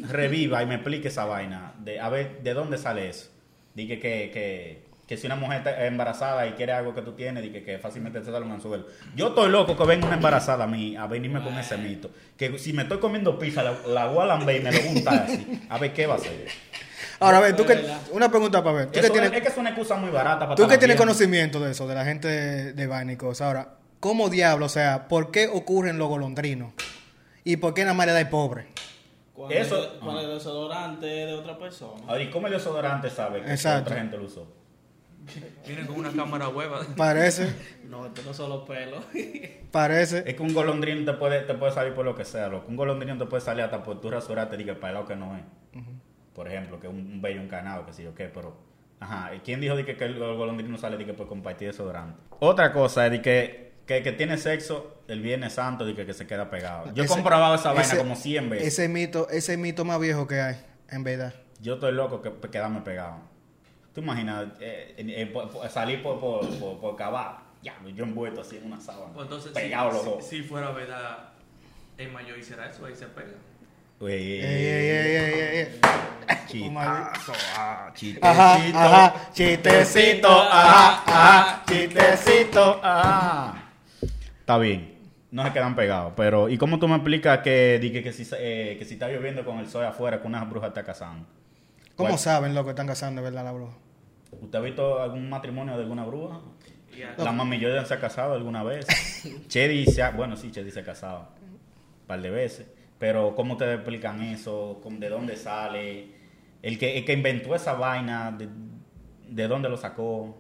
reviva 0.10 0.62
y 0.64 0.66
me 0.66 0.76
explique 0.76 1.08
esa 1.10 1.26
vaina, 1.26 1.74
de 1.80 2.00
a 2.00 2.10
ver, 2.10 2.42
¿de 2.42 2.54
dónde 2.54 2.78
sale 2.78 3.10
eso? 3.10 3.30
Dije 3.76 4.00
que, 4.00 4.32
que, 4.34 4.87
que 5.08 5.16
si 5.18 5.26
una 5.26 5.36
mujer 5.38 5.60
está 5.60 5.86
embarazada 5.86 6.46
y 6.48 6.52
quiere 6.52 6.74
algo 6.74 6.94
que 6.94 7.02
tú 7.02 7.14
tienes, 7.14 7.42
dije 7.42 7.64
que 7.64 7.78
fácilmente 7.80 8.20
te 8.20 8.26
sale 8.26 8.46
un 8.46 8.52
anzuelo. 8.52 8.86
Yo 9.16 9.30
estoy 9.30 9.50
loco 9.50 9.78
que 9.78 9.86
venga 9.86 10.06
una 10.06 10.16
embarazada 10.18 10.66
a 10.66 10.68
mí 10.68 10.96
a 10.98 11.08
venirme 11.08 11.42
con 11.42 11.58
ese 11.58 11.78
mito. 11.78 12.10
Que 12.36 12.60
si 12.60 12.74
me 12.74 12.84
estoy 12.84 13.00
comiendo 13.00 13.40
pizza, 13.40 13.64
la, 13.64 13.74
la 13.88 14.26
lamber 14.26 14.58
y 14.58 14.64
me 14.64 14.72
lo 14.72 14.80
voy 14.80 14.88
a 14.88 14.92
untar 14.92 15.14
así. 15.24 15.62
A 15.70 15.78
ver 15.78 15.94
qué 15.94 16.06
va 16.08 16.16
a 16.16 16.18
hacer. 16.18 16.48
Ahora, 17.20 17.38
a 17.38 17.42
ver, 17.42 17.56
tú 17.56 17.66
que, 17.66 17.84
una 18.12 18.30
pregunta 18.30 18.62
para 18.64 18.76
ver. 18.80 18.86
Tú 18.92 19.00
que 19.00 19.10
tienes, 19.10 19.32
es, 19.32 19.42
que 19.42 19.48
es 19.48 19.58
una 19.58 19.70
excusa 19.70 19.96
muy 19.96 20.12
barata 20.12 20.42
para 20.42 20.56
tú 20.56 20.68
que 20.68 20.78
tienes 20.78 20.98
conocimiento 20.98 21.60
de 21.60 21.72
eso, 21.72 21.88
de 21.88 21.96
la 21.96 22.04
gente 22.06 22.28
de, 22.28 22.74
de 22.74 22.88
vaina 22.88 23.14
y 23.14 23.16
cosas. 23.18 23.48
Ahora, 23.48 23.76
¿cómo 24.00 24.30
diablo, 24.30 24.66
o 24.66 24.70
sea, 24.70 25.08
por 25.08 25.32
qué 25.32 25.48
ocurren 25.48 25.98
los 25.98 26.10
golondrinos? 26.10 26.74
¿Y 27.46 27.58
por 27.58 27.74
qué 27.74 27.84
nada 27.84 27.94
más 27.94 28.08
le 28.08 28.12
da 28.14 28.30
pobre? 28.30 28.68
Cuando, 29.34 29.56
Eso- 29.56 29.94
el, 29.94 30.00
cuando 30.00 30.22
el 30.22 30.30
desodorante 30.38 31.22
es 31.24 31.28
de 31.28 31.34
otra 31.34 31.58
persona. 31.58 32.04
Ahora, 32.08 32.22
¿y 32.22 32.30
cómo 32.30 32.48
el 32.48 32.54
desodorante 32.54 33.10
sabe 33.10 33.42
que 33.42 33.52
Exacto. 33.52 33.90
otra 33.92 34.02
gente 34.02 34.18
lo 34.18 34.26
usó? 34.26 34.48
Vienen 35.66 35.86
con 35.88 35.98
una 35.98 36.12
cámara 36.12 36.48
hueva. 36.50 36.82
Parece, 36.96 37.54
No, 37.90 38.06
esto 38.06 38.22
no 38.26 38.34
son 38.34 38.50
los 38.50 38.68
pelos. 38.68 39.04
parece. 39.72 40.24
Es 40.26 40.36
que 40.36 40.42
un 40.44 40.54
golondrino 40.54 41.12
te 41.12 41.18
puede, 41.18 41.42
te 41.42 41.54
puede 41.54 41.72
salir 41.74 41.94
por 41.94 42.06
lo 42.06 42.16
que 42.16 42.26
sea, 42.26 42.48
loco. 42.48 42.68
Un 42.70 42.76
golondrino 42.76 43.18
te 43.18 43.26
puede 43.26 43.42
salir 43.42 43.64
hasta 43.64 43.84
por 43.84 44.00
tu 44.02 44.10
rasurarte 44.10 44.56
y 44.62 44.66
que 44.66 44.74
para 44.74 44.94
lo 45.00 45.06
que 45.06 45.16
no 45.16 45.36
es. 45.36 45.44
Por 46.34 46.48
ejemplo, 46.48 46.80
que 46.80 46.88
un, 46.88 46.98
un 46.98 47.22
bello 47.22 47.42
encanado, 47.42 47.86
que 47.86 47.94
sé 47.94 48.04
yo 48.04 48.14
qué, 48.14 48.26
pero... 48.26 48.56
Ajá, 49.00 49.34
¿y 49.36 49.40
quién 49.40 49.60
dijo 49.62 49.76
de 49.76 49.86
que, 49.86 49.96
que 49.96 50.06
el 50.06 50.18
golondrino 50.18 50.78
sale 50.78 50.98
de 50.98 51.06
que 51.06 51.14
por 51.14 51.28
compartir 51.28 51.68
desodorante? 51.68 52.20
Otra 52.40 52.74
cosa 52.74 53.06
es 53.06 53.12
de 53.12 53.22
que, 53.22 53.74
que, 53.86 54.02
que 54.02 54.12
tiene 54.12 54.38
sexo 54.38 55.02
el 55.08 55.22
Viernes 55.22 55.54
Santo 55.54 55.86
de 55.86 55.94
que, 55.94 56.06
que 56.06 56.14
se 56.14 56.26
queda 56.26 56.50
pegado. 56.50 56.92
Yo 56.94 57.04
he 57.04 57.08
comprobado 57.08 57.54
esa 57.56 57.70
vaina 57.74 57.84
ese- 57.84 57.98
como 57.98 58.16
100 58.16 58.50
veces. 58.50 58.68
Ese 58.70 58.88
mito, 58.90 59.30
ese 59.30 59.56
mito 59.58 59.86
más 59.86 60.00
viejo 60.00 60.26
que 60.28 60.40
hay, 60.42 60.56
en 60.90 61.04
verdad. 61.04 61.34
Yo 61.62 61.76
estoy 61.76 61.92
loco 61.92 62.22
que 62.24 62.32
que 62.32 62.50
quedarme 62.50 62.82
pegado. 62.82 63.20
¿Tú 63.98 64.04
imaginas 64.04 64.46
eh, 64.60 64.94
eh, 64.96 65.34
eh, 65.34 65.70
salir 65.72 66.04
por, 66.04 66.20
por, 66.20 66.48
por, 66.60 66.80
por 66.80 66.96
cavar? 66.96 67.40
Ya, 67.64 67.74
yo 67.96 68.04
envuelto 68.04 68.42
así 68.42 68.58
en 68.58 68.68
una 68.68 68.80
sábana. 68.80 69.12
Pues 69.12 69.24
entonces, 69.24 69.52
pegado 69.54 69.90
si, 69.90 69.96
los 69.96 70.04
si- 70.04 70.10
dos. 70.12 70.28
si 70.28 70.42
fuera 70.44 70.70
verdad, 70.70 71.30
el 71.98 72.12
mayor 72.12 72.38
hiciera 72.38 72.70
eso, 72.70 72.86
ahí 72.86 72.96
se 72.96 73.08
pega. 73.08 73.30
Uy, 74.00 74.12
Ey, 74.12 74.34
ey, 74.34 74.40
ey, 74.44 74.90
ey, 74.90 75.40
ey, 75.40 75.58
ey. 75.58 75.80
Chitazo, 76.46 77.34
ah, 77.58 77.88
Ajá, 77.88 77.94
chistecito. 77.96 78.78
ajá, 78.78 79.32
chistecito, 79.34 80.30
ajá, 80.30 81.04
ajá, 81.08 81.64
chistecito. 81.68 82.80
Ah. 82.84 83.64
Está 84.40 84.60
bien. 84.60 84.96
no 85.32 85.44
se 85.44 85.54
quedan 85.54 85.76
pegados. 85.76 86.14
Pero, 86.16 86.50
¿y 86.50 86.60
cómo 86.60 86.78
tú 86.78 86.88
me 86.88 86.98
explicas 86.98 87.40
que, 87.40 87.80
que, 87.82 88.04
que, 88.04 88.14
si, 88.14 88.30
eh, 88.38 88.76
que 88.78 88.86
si 88.86 88.94
está 88.94 89.08
lloviendo 89.10 89.44
con 89.44 89.58
el 89.58 89.68
sol 89.68 89.86
afuera, 89.86 90.22
que 90.22 90.28
una 90.28 90.44
bruja 90.44 90.68
está 90.68 90.84
casando? 90.84 91.26
¿Cómo 91.96 92.10
¿Cuál? 92.10 92.20
saben 92.20 92.54
lo 92.54 92.64
que 92.64 92.70
están 92.70 92.86
casando, 92.86 93.24
verdad, 93.24 93.44
la 93.44 93.54
bruja? 93.54 93.74
¿Usted 94.42 94.60
ha 94.60 94.62
visto 94.62 95.02
algún 95.02 95.30
matrimonio 95.30 95.76
de 95.76 95.84
alguna 95.84 96.06
bruja? 96.06 96.40
Y 96.98 97.02
a- 97.04 97.16
La 97.24 97.32
mami 97.32 97.62
Jordan 97.62 97.86
se 97.86 97.94
ha 97.94 98.00
casado 98.00 98.34
alguna 98.34 98.64
vez. 98.64 98.86
Chedi 99.48 99.86
se 99.86 100.02
ha, 100.04 100.12
bueno, 100.12 100.36
sí, 100.36 100.52
Chedi 100.52 100.72
se 100.72 100.80
ha 100.82 100.84
casado 100.86 101.30
un 101.42 102.08
par 102.08 102.22
de 102.22 102.30
veces. 102.30 102.68
Pero 103.00 103.36
¿cómo 103.36 103.58
te 103.58 103.72
explican 103.74 104.22
eso? 104.24 104.80
¿Cómo- 104.82 105.00
¿De 105.00 105.10
dónde 105.10 105.36
sale? 105.36 106.16
El 106.64 106.78
que, 106.80 106.98
el 106.98 107.06
que 107.06 107.14
inventó 107.14 107.54
esa 107.56 107.74
vaina, 107.74 108.32
de, 108.32 108.48
de 109.30 109.48
dónde 109.48 109.70
lo 109.70 109.78
sacó? 109.78 110.04
O 110.24 110.38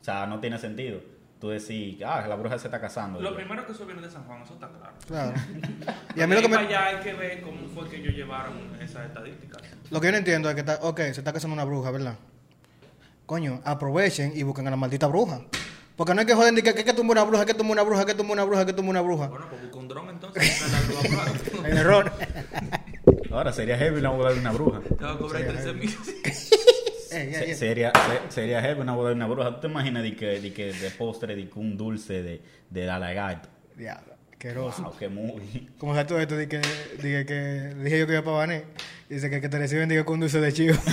sea, 0.00 0.26
no 0.26 0.40
tiene 0.40 0.58
sentido. 0.58 1.00
Tú 1.40 1.50
decís, 1.50 1.98
ah, 2.04 2.26
la 2.26 2.34
bruja 2.34 2.58
se 2.58 2.66
está 2.66 2.80
casando. 2.80 3.20
Lo 3.20 3.32
primero 3.36 3.64
que 3.64 3.70
eso 3.72 3.86
viene 3.86 4.00
de 4.02 4.10
San 4.10 4.24
Juan, 4.24 4.42
eso 4.42 4.54
está 4.54 4.68
claro. 4.70 4.92
Claro. 5.06 5.34
Y 6.16 6.20
a 6.22 6.26
mí 6.26 6.34
lo 6.34 6.40
que, 6.40 6.48
Para 6.48 6.62
me, 6.62 6.66
allá 6.68 6.86
hay 6.86 6.96
que 7.04 7.12
ver 7.12 7.42
cómo 7.42 7.68
fue 7.68 7.88
que 7.88 7.96
ellos 7.98 8.12
llevaron 8.14 8.54
esas 8.80 9.06
estadísticas. 9.06 9.62
lo 9.90 10.00
que 10.00 10.06
yo 10.06 10.12
no 10.12 10.18
entiendo 10.18 10.48
es 10.48 10.54
que, 10.56 10.60
está, 10.62 10.78
ok, 10.82 10.98
se 10.98 11.10
está 11.20 11.32
casando 11.32 11.54
una 11.54 11.62
bruja, 11.64 11.90
¿verdad? 11.92 12.16
Coño, 13.28 13.60
aprovechen 13.62 14.32
y 14.34 14.42
busquen 14.42 14.66
a 14.68 14.70
la 14.70 14.76
maldita 14.76 15.06
bruja. 15.06 15.42
Porque 15.96 16.14
no 16.14 16.20
hay 16.20 16.26
que 16.26 16.32
joder 16.34 16.54
ni 16.54 16.62
que, 16.62 16.72
que, 16.72 16.82
que 16.82 16.94
tumba 16.94 17.12
una 17.12 17.24
bruja, 17.24 17.44
que 17.44 17.52
tumba 17.52 17.72
una 17.72 17.82
bruja, 17.82 18.06
que 18.06 18.14
tumba 18.14 18.32
una 18.32 18.44
bruja, 18.44 18.64
que 18.64 18.72
tumba 18.72 18.88
una 18.90 19.00
bruja. 19.02 19.26
Bueno, 19.26 19.44
pues 19.50 19.60
busca 19.60 19.76
un 19.76 19.88
dron 19.88 20.08
entonces. 20.08 20.62
busca 20.88 21.08
la 21.08 21.24
bruja. 21.24 21.68
El 21.68 21.76
error. 21.76 22.10
Ahora 23.30 23.52
sería 23.52 23.76
heavy 23.76 23.98
una 24.00 24.08
boda 24.08 24.32
de 24.32 24.40
una 24.40 24.50
bruja. 24.52 24.80
Te 24.80 25.04
va 25.04 25.12
a 25.12 25.18
cobrar 25.18 25.42
13 25.46 25.72
mil. 25.74 25.94
Ey. 27.10 27.54
Sería, 27.54 27.92
se- 27.94 28.32
sería 28.34 28.62
heavy 28.62 28.80
una 28.80 28.94
boda 28.94 29.10
de 29.10 29.16
una 29.16 29.26
bruja. 29.26 29.54
¿Tú 29.56 29.60
te 29.60 29.66
imaginas 29.66 30.04
de 30.04 30.16
que, 30.16 30.40
de 30.40 30.50
que 30.54 30.72
de 30.72 30.90
postre, 30.92 31.36
de 31.36 31.50
que 31.50 31.58
un 31.58 31.76
dulce 31.76 32.22
de, 32.22 32.40
de 32.70 32.86
la 32.86 32.98
lagarto? 32.98 33.50
Diablo, 33.76 34.14
asqueroso. 34.32 34.84
Wow, 34.84 34.96
qué 34.98 35.08
muy. 35.10 35.68
Como 35.78 35.92
sea 35.94 36.06
todo 36.06 36.18
esto, 36.18 36.34
de 36.34 36.48
que, 36.48 36.62
dije 37.02 37.26
que 37.26 37.74
dije 37.82 37.98
yo 37.98 38.06
que 38.06 38.12
iba 38.14 38.22
para 38.24 38.36
Bané. 38.38 38.64
Dice 39.10 39.28
que, 39.28 39.40
que 39.42 39.50
te 39.50 39.58
reciben 39.58 39.88
digo, 39.90 40.06
con 40.06 40.14
un 40.14 40.20
dulce 40.20 40.40
de 40.40 40.52
chivo. 40.52 40.76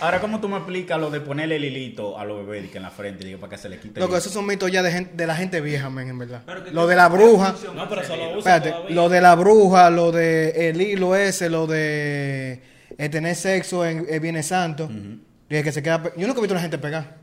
Ahora, 0.00 0.20
¿cómo 0.20 0.40
tú 0.40 0.48
me 0.48 0.56
explicas 0.56 0.98
lo 1.00 1.10
de 1.10 1.20
ponerle 1.20 1.56
el 1.56 1.64
hilito 1.64 2.18
a 2.18 2.24
los 2.24 2.46
bebés 2.46 2.72
en 2.74 2.82
la 2.82 2.90
frente 2.90 3.24
digo, 3.26 3.40
para 3.40 3.50
que 3.50 3.58
se 3.58 3.68
le 3.68 3.78
quite 3.80 3.98
el 3.98 4.04
Loco, 4.06 4.16
esos 4.16 4.32
son 4.32 4.46
mitos 4.46 4.70
ya 4.70 4.82
de, 4.82 4.92
gente, 4.92 5.14
de 5.16 5.26
la 5.26 5.34
gente 5.34 5.60
vieja, 5.60 5.90
men, 5.90 6.08
en 6.08 6.18
verdad. 6.18 6.42
Lo 6.72 6.86
de 6.86 6.94
la 6.94 7.08
bruja. 7.08 7.54
No, 7.74 7.88
pero 7.88 8.02
ese 8.02 8.12
eso 8.14 8.16
lo 8.22 8.28
hilo. 8.30 8.38
usa 8.38 8.56
Espérate, 8.56 8.70
todavía. 8.70 8.94
lo 8.96 9.08
de 9.08 9.20
la 9.20 9.34
bruja, 9.34 9.90
lo 9.90 10.12
de 10.12 10.68
el 10.70 10.80
hilo 10.80 11.16
ese, 11.16 11.50
lo 11.50 11.66
de 11.66 12.62
eh, 12.96 13.08
tener 13.08 13.34
sexo 13.34 13.84
en 13.84 14.06
eh, 14.08 14.20
Viernes 14.20 14.46
Santo. 14.46 14.84
Ujú. 14.84 15.18
Dije 15.48 15.64
que 15.64 15.72
se 15.72 15.82
queda. 15.82 16.00
pe- 16.02 16.12
Yo 16.16 16.26
nunca 16.28 16.38
he 16.38 16.42
visto 16.42 16.54
a 16.54 16.56
una 16.58 16.62
gente 16.62 16.78
pegar. 16.78 17.16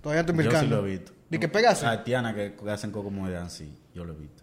Todavía 0.00 0.20
estoy 0.20 0.44
Yo 0.44 0.50
sí 0.60 0.66
lo 0.66 0.86
he 0.86 0.90
visto. 0.90 1.12
¿De 1.28 1.40
que 1.40 1.48
pegarse? 1.48 1.84
Haitianas 1.86 2.34
que, 2.34 2.54
que 2.54 2.70
hacen 2.70 2.90
como 2.92 3.28
de 3.28 3.36
así, 3.38 3.72
yo 3.94 4.04
lo 4.04 4.12
he 4.12 4.16
visto. 4.16 4.42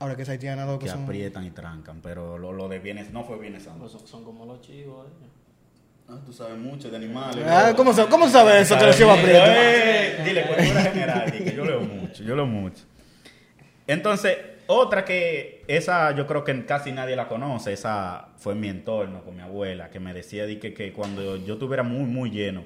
Ahora 0.00 0.14
que 0.14 0.22
es 0.22 0.28
haitiana, 0.28 0.66
loco. 0.66 0.80
Que 0.80 0.88
son- 0.90 1.04
aprietan 1.04 1.44
y 1.46 1.50
trancan, 1.52 2.00
pero 2.02 2.36
lo, 2.38 2.52
lo 2.52 2.68
de 2.68 2.78
bienes 2.80 3.12
no 3.12 3.24
fue 3.24 3.38
bienes 3.38 3.62
santo. 3.64 3.80
Pues 3.80 3.92
son, 3.92 4.06
son 4.06 4.24
como 4.24 4.44
los 4.46 4.60
chivos. 4.60 5.06
eh. 5.06 5.37
Ah, 6.08 6.18
tú 6.24 6.32
sabes 6.32 6.56
mucho 6.56 6.90
de 6.90 6.96
animales. 6.96 7.44
Ah. 7.46 7.72
¿cómo, 7.76 7.92
sa- 7.92 8.06
¿Cómo 8.06 8.28
sabes 8.28 8.62
eso? 8.62 8.78
Te 8.78 8.86
lo 8.86 8.92
llevo 8.92 9.10
aprieto. 9.12 9.44
Eh, 9.46 10.22
Dile, 10.24 10.42
cultura 10.46 10.82
general, 10.82 11.32
que 11.32 11.54
yo 11.54 11.64
leo 11.64 11.80
mucho, 11.80 12.22
yo 12.24 12.34
leo 12.34 12.46
mucho. 12.46 12.84
Entonces, 13.86 14.36
otra 14.66 15.04
que 15.04 15.64
esa 15.68 16.14
yo 16.14 16.26
creo 16.26 16.44
que 16.44 16.64
casi 16.64 16.92
nadie 16.92 17.14
la 17.16 17.28
conoce, 17.28 17.72
esa 17.72 18.28
fue 18.38 18.54
en 18.54 18.60
mi 18.60 18.68
entorno 18.68 19.22
con 19.22 19.36
mi 19.36 19.42
abuela, 19.42 19.90
que 19.90 20.00
me 20.00 20.14
decía 20.14 20.46
di 20.46 20.56
que, 20.56 20.72
que 20.74 20.92
cuando 20.92 21.36
yo 21.36 21.54
estuviera 21.54 21.82
muy, 21.82 22.04
muy 22.04 22.30
lleno, 22.30 22.64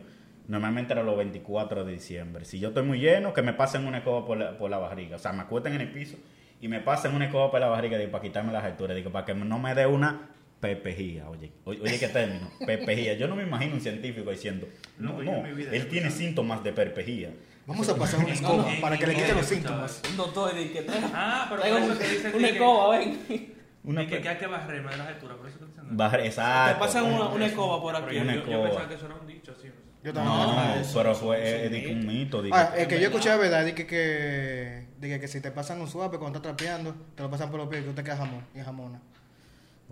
normalmente 0.49 0.93
era 0.93 1.03
los 1.03 1.17
24 1.17 1.85
de 1.85 1.93
diciembre, 1.93 2.45
si 2.45 2.59
yo 2.61 2.69
estoy 2.69 2.83
muy 2.85 2.99
lleno, 2.99 3.33
que 3.33 3.43
me 3.43 3.53
pasen 3.53 3.87
una 3.87 3.99
escoba 3.99 4.25
por 4.27 4.37
la, 4.39 4.57
por 4.59 4.71
la 4.71 4.79
barriga, 4.79 5.17
o 5.17 5.19
sea, 5.19 5.33
me 5.33 5.43
acuesten 5.43 5.75
en 5.75 5.81
el 5.83 5.93
piso 5.93 6.17
y 6.61 6.67
me 6.69 6.81
pasen 6.81 7.15
una 7.15 7.27
escoba 7.27 7.51
por 7.51 7.61
la 7.61 7.69
barriga 7.69 7.99
digo, 7.99 8.11
para 8.13 8.23
quitarme 8.23 8.53
las 8.53 8.65
alturas, 8.65 8.97
digo, 8.97 9.11
para 9.11 9.25
que 9.25 9.35
no 9.35 9.59
me 9.59 9.75
dé 9.75 9.87
una 9.87 10.29
pepejía, 10.63 11.29
oye, 11.29 11.51
oye, 11.65 11.99
qué 11.99 12.07
término, 12.09 12.49
pepejía. 12.65 13.15
Yo 13.15 13.27
no 13.27 13.35
me 13.35 13.43
imagino 13.43 13.75
un 13.75 13.81
científico 13.81 14.31
diciendo, 14.31 14.69
no, 14.97 15.15
No, 15.21 15.43
no, 15.43 15.47
él 15.47 15.57
tiene 15.57 15.77
escuchado. 15.77 16.11
síntomas 16.13 16.63
de 16.63 16.73
perpejía. 16.73 17.31
Vamos 17.67 17.89
a 17.89 17.97
pasar 17.97 18.21
una 18.21 18.29
No, 18.29 18.35
escoba 18.35 18.73
no, 18.73 18.81
para 18.81 18.97
que 18.97 19.07
le 19.09 19.15
quite 19.15 19.35
los 19.35 19.45
síntomas. 19.47 20.01
Un 20.09 20.17
doctor 20.17 20.53
y 20.57 20.69
que 20.69 20.83
traiga, 20.83 21.11
Ah, 21.13 21.47
pero 21.51 21.61
traiga 21.63 21.79
un- 21.79 21.99
que 21.99 22.09
dicen 22.09 22.33
una 22.35 22.49
escoba, 22.49 22.97
ven. 22.99 23.55
Una 23.85 24.07
que, 24.07 24.29
hay 24.29 24.37
que 24.39 24.47
barrerme 24.47 24.91
de 24.93 24.97
las 24.97 25.09
alturas, 25.09 25.37
por 25.37 25.49
eso 25.49 25.59
que 25.59 25.65
dicen. 25.65 25.97
Bajar- 25.97 26.21
exacto. 26.21 26.75
Te 26.75 26.79
pasan 26.81 27.05
una, 27.13 27.29
una 27.29 27.47
escoba 27.47 27.81
por 27.83 27.93
Pero 27.95 28.07
aquí. 28.07 28.17
yo, 28.17 28.51
yo- 28.53 28.63
pensaba 28.63 28.89
que 28.89 28.95
eso 28.95 29.07
era 29.07 29.15
un 29.17 29.27
dicho 29.27 29.53
así. 29.59 29.69
Yo 30.05 30.13
No, 30.13 30.21
también. 30.25 30.81
eso- 30.83 30.99
pero 30.99 31.11
eso- 31.13 31.21
fue 31.21 31.39
eh, 31.67 31.87
es 31.87 31.91
un 31.91 32.07
mito. 32.07 32.43
Ah, 32.53 32.73
el 32.77 32.87
que 32.87 33.01
yo 33.01 33.07
escuché 33.09 33.31
de 33.31 33.37
verdad, 33.39 33.65
dije 33.65 33.85
que, 33.87 34.87
dije 35.01 35.19
que 35.19 35.27
si 35.27 35.41
te 35.41 35.51
pasan 35.51 35.81
un 35.81 35.89
suave 35.89 36.19
cuando 36.19 36.39
estás 36.39 36.57
trapeando, 36.57 36.95
te 37.17 37.23
lo 37.25 37.31
pasan 37.31 37.51
por 37.51 37.59
los 37.59 37.69
pies 37.69 37.83
y 37.83 37.87
tú 37.87 37.93
te 37.93 38.05
quedas 38.05 38.19
jamón 38.21 38.45
y 38.55 38.61
jamona. 38.61 39.01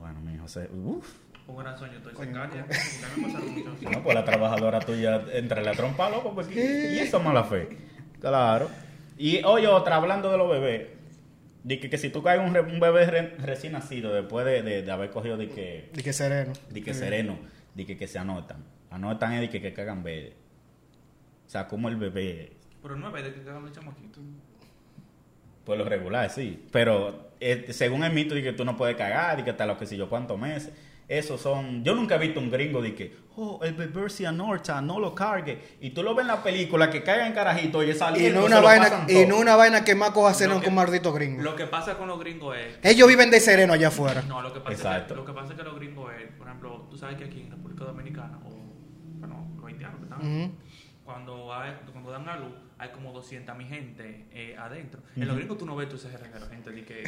Bueno, 0.01 0.21
mi 0.21 0.37
José, 0.39 0.69
uff. 0.73 1.15
Un 1.47 1.57
gran 1.57 1.77
sueño, 1.77 1.97
estoy 1.99 2.13
Coño, 2.15 2.33
cerca 2.33 2.47
no, 2.47 2.55
ya. 2.55 2.67
Ya 2.69 3.17
me 3.17 3.23
pasaron 3.25 3.55
muchos. 3.55 3.83
No, 3.93 4.03
pues 4.03 4.15
la 4.15 4.25
trabajadora 4.25 4.81
tuya 4.81 5.23
entre 5.33 5.63
la 5.63 5.73
trompa, 5.73 6.09
loco, 6.11 6.35
porque 6.35 6.55
y 6.95 6.99
eso 7.01 7.19
es 7.19 7.25
mala 7.25 7.45
fe. 7.45 7.69
Claro. 8.21 8.71
Y 9.19 9.43
oye, 9.45 9.67
otra, 9.67 9.97
hablando 9.97 10.31
de 10.31 10.39
los 10.39 10.49
bebés, 10.49 10.89
di 11.65 11.79
que, 11.81 11.91
que 11.91 11.99
si 11.99 12.11
tú 12.11 12.23
caes 12.23 12.41
un, 12.41 12.55
re- 12.55 12.61
un 12.61 12.79
bebé 12.81 13.05
re- 13.07 13.37
recién 13.39 13.73
nacido 13.73 14.15
después 14.15 14.47
de, 14.47 14.63
de- 14.63 14.83
de 14.83 14.91
haber 14.93 15.11
cogido 15.11 15.37
de 15.37 15.49
que, 15.49 15.91
Dije 15.93 16.13
sereno. 16.13 16.53
de 16.71 16.83
que 16.83 16.95
sereno, 16.95 17.39
de 17.75 17.85
que, 17.87 17.97
que 17.97 18.07
se 18.07 18.19
anotan. 18.19 18.65
Anotan 18.91 19.33
es 19.35 19.41
de 19.41 19.51
que, 19.51 19.61
que 19.61 19.73
cagan 19.73 20.03
bebé. 20.05 20.35
O 21.47 21.51
sea, 21.51 21.67
como 21.67 21.89
el 21.89 21.97
bebé, 21.97 22.53
Pero 22.83 22.95
no 22.97 23.15
es 23.17 23.25
de 23.25 23.35
que 23.35 23.43
cagan 23.43 23.63
los 23.65 23.73
chamaquitos. 23.73 24.23
por 25.65 25.77
lo 25.77 25.85
regular, 25.85 26.31
sí. 26.31 26.65
Pero 26.71 27.30
eh, 27.41 27.67
según 27.73 28.05
el 28.05 28.13
mito 28.13 28.35
de 28.35 28.43
que 28.43 28.53
tú 28.53 28.65
no 28.65 28.77
puedes 28.77 28.97
cagar, 28.97 29.41
y 29.41 29.43
que 29.43 29.51
hasta 29.51 29.67
los 29.67 29.79
que 29.79 29.87
si 29.87 29.97
yo 29.97 30.09
cuántos 30.09 30.39
meses. 30.39 30.73
Esos 31.09 31.41
son. 31.41 31.83
Yo 31.83 31.93
nunca 31.97 32.15
he 32.15 32.19
visto 32.19 32.39
un 32.39 32.53
gringo 32.53 32.81
de 32.81 32.95
que, 32.95 33.17
oh, 33.35 33.59
el 33.65 33.75
bebé 33.75 34.09
se 34.11 34.29
anorta, 34.29 34.81
no 34.81 35.01
lo 35.01 35.13
cargue. 35.13 35.59
Y 35.81 35.91
tú 35.91 36.05
lo 36.05 36.15
ves 36.15 36.23
en 36.23 36.29
la 36.29 36.41
película 36.41 36.89
que 36.89 37.03
caiga 37.03 37.27
en 37.27 37.33
carajito 37.33 37.83
y 37.83 37.91
Y 37.91 37.95
saliendo. 37.95 38.43
no 38.43 38.47
se 38.47 38.53
una 38.53 38.61
lo 38.61 38.67
vaina, 38.69 38.85
pasan 38.91 39.07
y 39.11 39.27
no 39.27 39.39
una 39.39 39.57
vaina 39.57 39.85
que 39.85 39.97
más 39.97 40.11
coja 40.11 40.33
sereno 40.35 40.55
Lo 40.55 40.61
que 40.61 40.65
que- 40.67 40.69
un 40.69 40.77
maldito 40.77 41.13
gringo. 41.13 41.43
Lo 41.43 41.57
que 41.57 41.65
pasa 41.67 41.99
con 41.99 42.07
los 42.07 42.21
gringos 42.21 42.57
es. 42.57 42.79
Ellos 42.85 43.09
viven 43.09 43.29
de 43.29 43.41
sereno 43.41 43.73
allá 43.73 43.89
afuera. 43.89 44.23
No, 44.29 44.41
lo 44.41 44.53
que 44.53 44.61
pasa, 44.61 44.73
es 44.73 44.79
Exacto. 44.79 45.15
que, 45.15 45.21
lo 45.21 45.27
que 45.27 45.33
pasa 45.33 45.53
es 45.53 45.59
que 45.59 45.65
los 45.65 45.75
gringos 45.75 46.13
es, 46.13 46.31
por 46.39 46.47
ejemplo, 46.47 46.87
tú 46.89 46.97
sabes 46.97 47.17
que 47.17 47.25
aquí 47.25 47.41
en 47.41 47.51
República 47.51 47.85
Dominicana, 47.87 48.39
o 48.47 48.51
bueno, 49.19 49.49
los 49.57 49.65
haitianos 49.67 49.97
que 49.99 50.05
están, 50.05 50.21
Ujú. 50.45 50.53
cuando, 51.05 51.53
hay, 51.53 51.73
cuando 51.91 52.11
dan 52.13 52.29
a 52.29 52.37
luz, 52.37 52.53
hay 52.81 52.89
como 52.91 53.13
200 53.13 53.57
mil 53.57 53.69
gente 53.69 54.25
eh, 54.33 54.57
adentro. 54.59 55.01
En 55.17 55.29
los 55.29 55.37
gringos 55.37 55.59
tú 55.59 55.67
no 55.67 55.77
ves 55.77 55.89
tú 55.89 55.97
ese 55.97 56.09
reguero, 56.17 56.47
gente 56.49 56.71
de 56.71 56.85
que, 56.85 56.95
de 56.95 57.05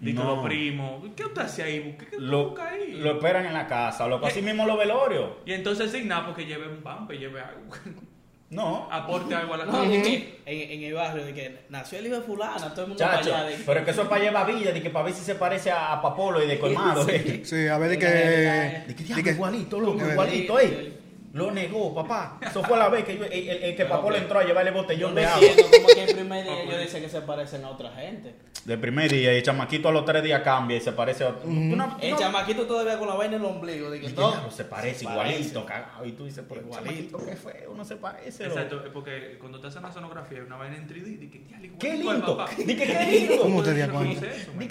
que 0.00 0.12
No. 0.14 0.36
los 0.36 0.44
primos, 0.44 1.04
¿qué 1.14 1.24
usted 1.26 1.42
hace 1.42 1.62
ahí? 1.62 1.96
¿Qué, 1.98 2.16
Lo, 2.18 2.46
buscas 2.50 2.72
ahí? 2.72 2.92
lo 2.94 3.12
esperan 3.12 3.44
en 3.46 3.52
la 3.52 3.66
casa, 3.66 4.06
loco. 4.08 4.26
Así 4.26 4.40
mismo 4.42 4.66
los 4.66 4.78
velorios. 4.78 5.30
Y 5.44 5.52
entonces 5.52 5.90
sin 5.92 6.08
nada 6.08 6.26
porque 6.26 6.46
lleve 6.46 6.68
un 6.68 6.82
pampe, 6.82 7.18
lleve 7.18 7.40
algo, 7.40 7.60
No. 8.50 8.88
aporte 8.90 9.32
algo 9.32 9.54
a 9.54 9.58
la 9.58 9.66
casa. 9.66 9.82
que 9.88 10.40
en, 10.44 10.70
en 10.72 10.82
el 10.82 10.94
barrio, 10.94 11.24
de 11.24 11.32
que 11.32 11.58
nació 11.68 12.00
el 12.00 12.06
hijo 12.06 12.16
de 12.16 12.22
fulana, 12.22 12.70
todo 12.74 12.82
el 12.82 12.88
mundo 12.88 13.04
para 13.04 13.18
allá. 13.18 13.44
de- 13.44 13.56
pero 13.64 13.78
es 13.78 13.84
que 13.84 13.90
eso 13.92 14.02
es 14.02 14.08
para 14.08 14.24
llevar 14.24 14.46
villa, 14.52 14.72
de 14.72 14.82
que 14.82 14.90
para 14.90 15.04
ver 15.04 15.14
si 15.14 15.22
se 15.22 15.36
parece 15.36 15.70
a, 15.70 15.92
a 15.92 16.02
Papolo 16.02 16.42
y 16.42 16.48
de 16.48 16.58
colmado. 16.58 17.04
Sí. 17.08 17.12
eh. 17.14 17.40
Sí, 17.44 17.68
a 17.68 17.78
ver 17.78 17.90
de 17.90 17.96
Venga, 17.96 18.10
que. 18.10 18.88
De 18.88 18.94
que 18.96 19.14
de 19.14 19.22
que- 19.22 19.30
igualito, 19.30 19.78
loco, 19.78 20.04
igualito, 20.04 20.58
Sí, 20.58 20.66
eh. 20.66 20.92
Lo 21.32 21.52
negó, 21.52 21.94
papá. 21.94 22.38
Eso 22.40 22.60
fue 22.64 22.76
la 22.76 22.88
vez 22.88 23.04
que 23.04 23.16
yo- 23.16 23.24
el, 23.24 23.32
el- 23.32 23.62
el 23.62 23.76
que 23.76 23.84
Papolo 23.84 24.16
entró 24.16 24.40
a 24.40 24.44
llevarle 24.44 24.72
botellón 24.72 25.14
no 25.14 25.20
de 25.20 25.26
agua. 25.26 25.48
cómo 25.70 25.86
que 25.86 26.02
el 26.02 26.14
primer 26.16 26.42
día 26.44 26.62
ellos 26.64 26.80
dicen 26.80 27.02
que 27.02 27.08
se 27.08 27.20
parecen 27.20 27.64
a 27.64 27.70
otra 27.70 27.92
gente. 27.92 28.34
Del 28.64 28.80
primer 28.80 29.08
día, 29.10 29.32
y 29.32 29.36
el 29.36 29.42
chamaquito 29.44 29.88
a 29.88 29.92
los 29.92 30.04
tres 30.04 30.24
días 30.24 30.42
cambia 30.42 30.76
y 30.76 30.80
se 30.80 30.90
parece 30.92 31.22
a 31.24 31.28
otro. 31.28 31.42
Tú 31.42 31.50
no- 31.50 31.96
El 32.00 32.10
no- 32.10 32.18
chamaquito 32.18 32.66
todavía 32.66 32.98
con 32.98 33.06
la 33.08 33.14
vaina 33.14 33.36
en 33.36 33.42
el 33.42 33.46
ombligo. 33.48 33.90
De 33.90 34.00
que 34.00 34.06
Y 34.06 34.08
que 34.08 34.14
todo- 34.16 34.32
diablo, 34.32 34.50
se 34.50 34.64
parece 34.64 35.04
igualito, 35.04 35.64
cagado. 35.64 36.04
Y 36.04 36.12
tú 36.12 36.24
dices, 36.24 36.44
el 36.50 36.56
Igualito. 36.58 37.24
qué 37.24 37.36
feo, 37.36 37.74
no 37.76 37.84
se 37.84 37.94
parece. 37.96 38.44
Exacto, 38.46 38.82
porque 38.92 39.36
cuando 39.38 39.60
te 39.60 39.68
hacen 39.68 39.82
la 39.82 39.92
sonografía 39.92 40.38
hay 40.38 40.44
una 40.44 40.56
vaina 40.56 40.78
en 40.78 40.88
3D, 40.88 41.16
de 41.16 41.30
que 41.30 41.38
diablo, 41.38 41.64
igualito 41.66 41.78
Qué 41.78 41.94
lindo. 41.94 42.36
papá. 42.36 42.50
Di 42.58 42.64
que 42.76 42.86
qué 42.86 43.04
lindo. 43.28 43.42
¿Cómo 43.42 43.62
te 43.62 43.72
di 43.74 43.82
no 43.82 43.92
cuenta? 43.92 44.26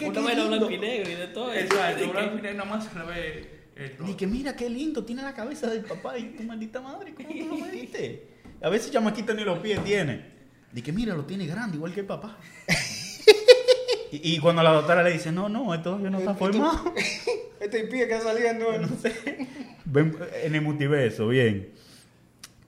Una 0.10 0.22
vaina 0.22 0.44
blanco 0.46 0.72
y 0.72 0.78
negro 0.78 1.10
y 1.10 1.16
de 1.16 1.28
todo. 1.28 1.54
Exacto, 1.54 2.10
una 2.10 2.20
que- 2.20 2.30
final 2.38 2.58
nada 2.58 2.70
más 2.70 2.84
se 2.86 3.00
le 3.00 3.06
ve 3.06 3.59
el 3.80 3.96
Ni 4.06 4.14
que 4.16 4.28
mira 4.28 4.56
qué 4.56 4.70
lindo, 4.70 5.04
tiene 5.06 5.22
la 5.22 5.34
cabeza 5.34 5.68
del 5.68 5.84
papá 5.84 6.18
y 6.18 6.36
tu 6.36 6.44
maldita 6.44 6.82
madre, 6.82 7.14
¿cómo 7.14 7.30
tú 7.30 7.46
lo 7.48 7.58
mediste? 7.58 8.28
A 8.62 8.70
veces 8.70 8.92
chamaquito 8.92 9.34
ni 9.34 9.44
los 9.44 9.60
pies 9.60 9.84
tiene. 9.84 10.26
Di 10.72 10.82
que 10.82 10.92
mira, 10.92 11.16
lo 11.16 11.26
tiene 11.26 11.48
grande, 11.48 11.78
igual 11.78 11.94
que 11.94 12.02
el 12.02 12.06
papá. 12.06 12.38
y, 14.12 14.36
y 14.36 14.40
cuando 14.40 14.62
la 14.64 14.72
doctora 14.72 15.04
le 15.04 15.12
dice, 15.12 15.32
no, 15.32 15.50
no, 15.50 15.74
esto 15.74 15.92
todavía 15.92 16.10
no 16.10 16.20
está 16.20 16.34
formado. 16.36 16.94
Este 17.60 17.84
pie 17.88 18.08
que 18.08 18.16
está 18.16 18.30
saliendo. 18.30 18.68
Ven, 19.86 20.18
en 20.44 20.56
el 20.56 20.62
multiverso, 20.62 21.28
bien. 21.28 21.74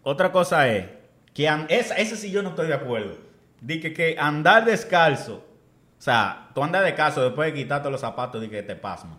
Otra 0.04 0.34
cosa 0.34 0.67
es 0.67 0.86
que 1.34 1.47
an- 1.47 1.65
esa, 1.69 1.95
ese 1.95 2.17
sí 2.17 2.30
yo 2.30 2.43
no 2.43 2.50
estoy 2.50 2.67
de 2.67 2.74
acuerdo. 2.74 3.17
Di 3.62 3.80
que, 3.80 3.93
que 3.93 4.17
andar 4.19 4.65
descalzo, 4.65 5.36
o 5.36 6.02
sea, 6.02 6.50
tú 6.54 6.62
andas 6.62 6.84
descalzo 6.84 7.24
después 7.24 7.54
de 7.54 7.60
quitarte 7.62 7.89
los 7.89 8.02
zapatos 8.02 8.43
y 8.43 8.50
que 8.50 8.63
te 8.63 8.76
pasma. 8.76 9.17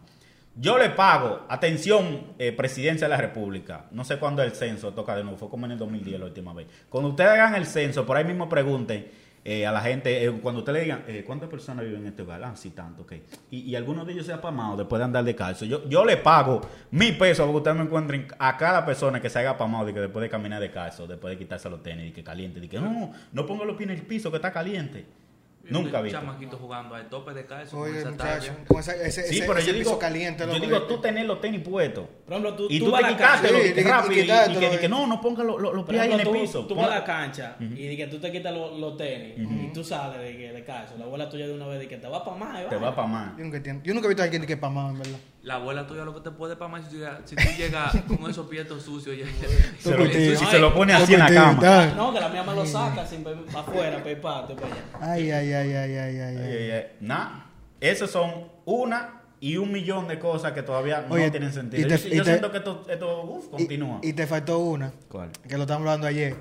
Yo 0.54 0.76
le 0.76 0.90
pago, 0.90 1.46
atención, 1.48 2.34
eh, 2.38 2.52
presidencia 2.52 3.06
de 3.06 3.10
la 3.10 3.20
República. 3.20 3.86
No 3.90 4.04
sé 4.04 4.18
cuándo 4.18 4.42
el 4.42 4.52
censo 4.52 4.92
toca 4.92 5.16
de 5.16 5.22
nuevo, 5.22 5.38
fue 5.38 5.48
como 5.48 5.64
en 5.66 5.72
el 5.72 5.78
2010 5.78 6.20
la 6.20 6.26
última 6.26 6.52
vez. 6.52 6.66
Cuando 6.90 7.10
ustedes 7.10 7.30
hagan 7.30 7.54
el 7.54 7.66
censo, 7.66 8.04
por 8.04 8.16
ahí 8.16 8.24
mismo 8.24 8.48
pregunten 8.48 9.06
eh, 9.44 9.66
a 9.66 9.72
la 9.72 9.80
gente, 9.80 10.24
eh, 10.24 10.30
cuando 10.40 10.60
usted 10.60 10.72
le 10.72 10.82
digan, 10.82 11.04
eh, 11.08 11.24
¿cuántas 11.26 11.48
personas 11.48 11.84
viven 11.84 12.02
en 12.02 12.08
este 12.08 12.22
hogar? 12.22 12.44
Ah, 12.44 12.54
sí, 12.54 12.70
tanto, 12.70 13.02
ok. 13.02 13.14
Y, 13.50 13.74
algunos 13.74 14.06
de 14.06 14.12
ellos 14.12 14.26
se 14.26 14.32
han 14.32 14.38
apamado 14.38 14.76
después 14.76 15.00
de 15.00 15.04
andar 15.04 15.24
descalzo. 15.24 15.64
Yo, 15.64 15.88
yo 15.88 16.04
le 16.04 16.16
pago 16.16 16.60
mil 16.92 17.18
pesos 17.18 17.38
para 17.38 17.50
que 17.50 17.56
ustedes 17.56 17.76
me 17.76 17.82
encuentren 17.82 18.28
a 18.38 18.56
cada 18.56 18.86
persona 18.86 19.20
que 19.20 19.28
se 19.28 19.40
haya 19.40 19.50
apamado 19.50 19.88
y 19.88 19.94
que 19.94 20.00
después 20.00 20.22
de 20.22 20.28
caminar 20.28 20.60
descalzo, 20.60 21.08
después 21.08 21.32
de 21.32 21.38
quitarse 21.38 21.68
los 21.68 21.82
tenis 21.82 22.10
y 22.10 22.12
que 22.12 22.22
caliente, 22.22 22.60
y 22.62 22.68
que 22.68 22.78
no, 22.78 23.10
no 23.32 23.46
ponga 23.46 23.64
los 23.64 23.76
pies 23.76 23.90
en 23.90 23.96
el 23.96 24.02
piso 24.02 24.30
que 24.30 24.36
está 24.36 24.52
caliente. 24.52 25.06
Nunca 25.70 26.00
vi. 26.00 26.06
vi. 26.06 26.10
chamaquito 26.12 26.56
jugando 26.56 26.94
al 26.94 27.08
tope 27.08 27.32
de 27.34 27.46
calcio. 27.46 27.78
con 27.78 27.88
Oye, 27.90 28.04
muchacho, 28.04 28.52
con 28.66 28.80
esa- 28.80 28.94
ese, 28.96 29.22
Sí, 29.28 29.36
ese- 29.38 29.46
pero 29.46 29.58
ese 29.58 29.68
yo 29.68 29.78
piso 29.78 29.88
digo, 29.90 29.98
caliente, 29.98 30.44
yo 30.46 30.58
digo, 30.60 30.80
de- 30.80 30.86
tú 30.86 30.98
tener 31.00 31.26
los 31.26 31.40
tenis 31.40 31.60
puestos. 31.60 32.04
Por 32.24 32.32
ejemplo, 32.34 32.54
tú, 32.56 32.66
y 32.68 32.78
tú 32.78 32.86
tú, 32.86 32.90
vas 32.90 33.02
te 33.02 33.08
quitártelo 33.08 33.58
Sí, 33.58 33.72
y- 33.76 33.80
y 33.80 33.82
rápido 33.84 34.12
y, 34.12 34.18
y 34.18 34.22
quitártelo, 34.22 34.60
que, 34.60 34.74
y 34.74 34.78
que 34.78 34.86
eh. 34.86 34.88
no, 34.88 35.06
no 35.06 35.20
ponga 35.20 35.44
los, 35.44 35.60
los, 35.60 35.74
los 35.74 35.84
pies 35.84 36.00
ahí 36.00 36.12
en 36.12 36.20
el 36.20 36.28
piso. 36.30 36.66
tú 36.66 36.74
vas 36.74 36.86
a 36.86 36.90
la 36.96 37.04
cancha 37.04 37.56
y 37.60 37.86
de 37.88 37.96
que 37.96 38.06
tú 38.08 38.18
te 38.18 38.32
quitas 38.32 38.52
los, 38.54 38.78
los 38.78 38.96
tenis 38.96 39.34
y 39.38 39.72
tú 39.72 39.84
sales 39.84 40.20
de, 40.20 40.36
que, 40.36 40.52
de 40.52 40.64
calcio. 40.64 40.96
La 40.98 41.04
abuela 41.04 41.28
tuya 41.28 41.46
de 41.46 41.54
una 41.54 41.66
vez 41.66 41.78
dice 41.80 41.88
que 41.90 41.98
te 41.98 42.08
va 42.08 42.24
para 42.24 42.36
más. 42.36 42.64
y 42.64 42.68
Te 42.68 42.76
va 42.76 42.94
para 42.94 43.06
más. 43.08 43.36
Yo 43.36 43.44
nunca, 43.94 44.06
he 44.06 44.08
visto 44.08 44.22
a 44.22 44.24
alguien 44.24 44.44
que 44.46 44.56
pamado, 44.56 44.90
en 44.90 44.98
verdad. 44.98 45.18
La 45.42 45.54
abuela 45.56 45.86
tuya 45.88 46.04
lo 46.04 46.14
que 46.14 46.20
te 46.20 46.30
puede 46.30 46.54
tú 46.54 46.96
llegas- 46.96 47.18
si 47.24 47.34
tú 47.34 47.42
llegas 47.58 47.92
con 48.20 48.30
esos 48.30 48.46
pies 48.46 48.66
todos 48.68 48.82
sucios. 48.84 49.16
ya- 49.16 49.26
Se 49.80 49.90
lo, 49.90 49.96
contigo. 50.04 50.36
si 50.38 50.46
se 50.46 50.58
lo 50.60 50.72
pone 50.72 50.92
así 50.92 51.14
en 51.14 51.18
la 51.20 51.28
cama. 51.32 51.86
No, 51.96 52.12
que 52.12 52.20
la 52.20 52.28
mía 52.28 52.42
me 52.44 52.54
lo 52.54 52.64
saca 52.64 53.04
sin 53.04 53.24
para 53.24 53.36
afuera, 53.60 53.98
para 53.98 54.10
el 54.10 54.16
patio, 54.18 54.54
para 54.56 54.68
allá. 54.68 54.82
Ay, 55.00 55.30
ay, 55.32 55.52
ay, 55.52 55.72
ay, 55.72 55.96
ay, 55.96 56.18
ay, 56.20 56.36
ay. 56.36 56.36
Eh, 56.38 56.96
Nada. 57.00 57.46
Esas 57.80 58.10
son 58.10 58.48
una 58.64 59.20
y 59.40 59.56
un 59.56 59.72
millón 59.72 60.06
de 60.06 60.20
cosas 60.20 60.52
que 60.52 60.62
todavía 60.62 61.04
Oye, 61.10 61.24
no 61.26 61.30
tienen 61.32 61.52
sentido. 61.52 61.82
y 61.84 61.88
te- 61.90 61.98
yo 61.98 62.08
y 62.14 62.16
yo 62.18 62.22
te- 62.22 62.30
siento 62.30 62.52
que 62.52 62.58
esto, 62.58 62.84
esto 62.88 63.22
uf, 63.24 63.48
continúa. 63.48 63.98
Y, 64.00 64.10
y 64.10 64.12
te 64.12 64.28
faltó 64.28 64.60
una, 64.60 64.92
¿Cuál? 65.08 65.30
que 65.48 65.56
lo 65.56 65.62
estamos 65.62 65.80
hablando 65.80 66.06
ayer. 66.06 66.36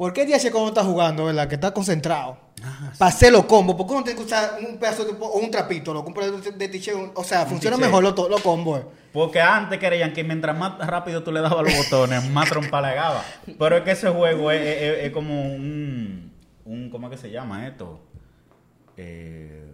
¿Por 0.00 0.14
qué 0.14 0.24
DH 0.24 0.50
cuando 0.50 0.68
está 0.70 0.82
jugando, 0.82 1.26
verdad? 1.26 1.46
Que 1.46 1.56
está 1.56 1.74
concentrado. 1.74 2.38
Ah, 2.64 2.90
Para 2.96 3.10
hacer 3.10 3.30
los 3.30 3.44
combos. 3.44 3.76
¿Por 3.76 3.86
qué 3.86 3.92
uno 3.92 4.02
tiene 4.02 4.18
que 4.18 4.24
usar 4.24 4.56
un 4.66 4.78
pedazo 4.78 5.04
de, 5.04 5.12
o 5.20 5.38
un 5.38 5.50
trapito? 5.50 5.92
Lo 5.92 6.02
de, 6.02 6.52
de 6.52 7.10
O 7.14 7.22
sea, 7.22 7.44
funciona 7.44 7.76
mejor 7.76 8.02
los 8.02 8.30
los 8.30 8.40
combos. 8.40 8.80
eh. 8.80 8.84
Porque 9.12 9.42
antes 9.42 9.78
creían 9.78 10.14
que 10.14 10.24
mientras 10.24 10.56
más 10.56 10.78
rápido 10.86 11.22
tú 11.22 11.30
le 11.30 11.42
dabas 11.42 11.62
los 11.64 11.76
botones, 11.76 12.24
más 12.30 12.48
trompa 12.48 12.80
le 12.80 12.94
daba. 12.94 13.22
Pero 13.58 13.76
es 13.76 13.82
que 13.82 13.90
ese 13.90 14.08
juego 14.08 14.50
es, 14.50 14.62
es- 14.62 15.04
es 15.04 15.12
como 15.12 15.38
un, 15.54 16.32
un. 16.64 16.88
¿Cómo 16.88 17.08
es 17.08 17.10
que 17.10 17.18
se 17.18 17.30
llama 17.30 17.66
esto? 17.66 18.00
Eh, 18.96 19.66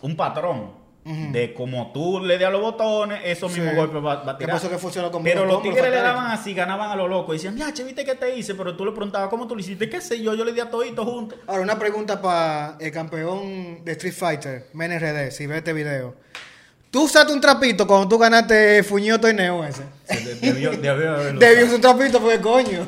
un 0.00 0.14
patrón. 0.16 0.74
De 1.04 1.52
como 1.52 1.90
tú 1.92 2.20
le 2.20 2.38
das 2.38 2.52
los 2.52 2.60
botones, 2.60 3.20
esos 3.24 3.50
Sí. 3.52 3.60
mismos 3.60 3.76
golpes 3.76 3.96
va, 4.04 4.22
va 4.22 4.32
a 4.32 4.38
¿Qué 4.38 4.44
tirar. 4.44 4.56
pasó 4.56 4.70
que 4.70 4.78
funcionó 4.78 5.10
como 5.10 5.24
Pero 5.24 5.44
los 5.44 5.60
tigres 5.62 5.82
le 5.82 5.96
daban 6.00 6.30
así, 6.30 6.54
ganaban 6.54 6.90
a 6.92 6.96
lo 6.96 7.08
loco. 7.08 7.32
Y 7.34 7.38
decían, 7.38 7.56
ya, 7.56 7.72
che, 7.74 7.82
¿viste 7.82 8.04
qué 8.04 8.14
te 8.14 8.36
hice? 8.36 8.54
Pero 8.54 8.76
tú 8.76 8.84
le 8.84 8.92
preguntabas, 8.92 9.28
¿cómo 9.28 9.48
tú 9.48 9.54
lo 9.56 9.60
hiciste? 9.60 9.88
¿Qué 9.88 10.00
sé 10.00 10.22
yo? 10.22 10.34
Yo 10.34 10.44
le 10.44 10.52
di 10.52 10.60
a 10.60 10.70
todito 10.70 11.04
juntos. 11.04 11.38
Ahora, 11.48 11.62
una 11.62 11.76
pregunta 11.78 12.22
para 12.22 12.76
el 12.78 12.92
campeón 12.92 13.84
de 13.84 13.92
Street 13.92 14.14
Fighter, 14.14 14.66
MNRD, 14.74 15.30
si 15.32 15.46
ve 15.48 15.58
este 15.58 15.72
video. 15.72 16.14
¿Tú 16.92 17.04
usaste 17.04 17.32
un 17.32 17.40
trapito 17.40 17.86
cuando 17.86 18.06
tú 18.06 18.18
ganaste 18.18 18.76
el 18.78 18.84
fuñido 18.84 19.18
torneo 19.18 19.64
ese? 19.64 19.82
Debió, 20.42 20.70
debió 20.72 21.14
haberlo 21.14 21.40
Debió 21.40 21.64
usado. 21.64 21.66
usar 21.66 21.74
un 21.76 21.80
trapito 21.98 22.20
porque 22.20 22.40
coño. 22.40 22.86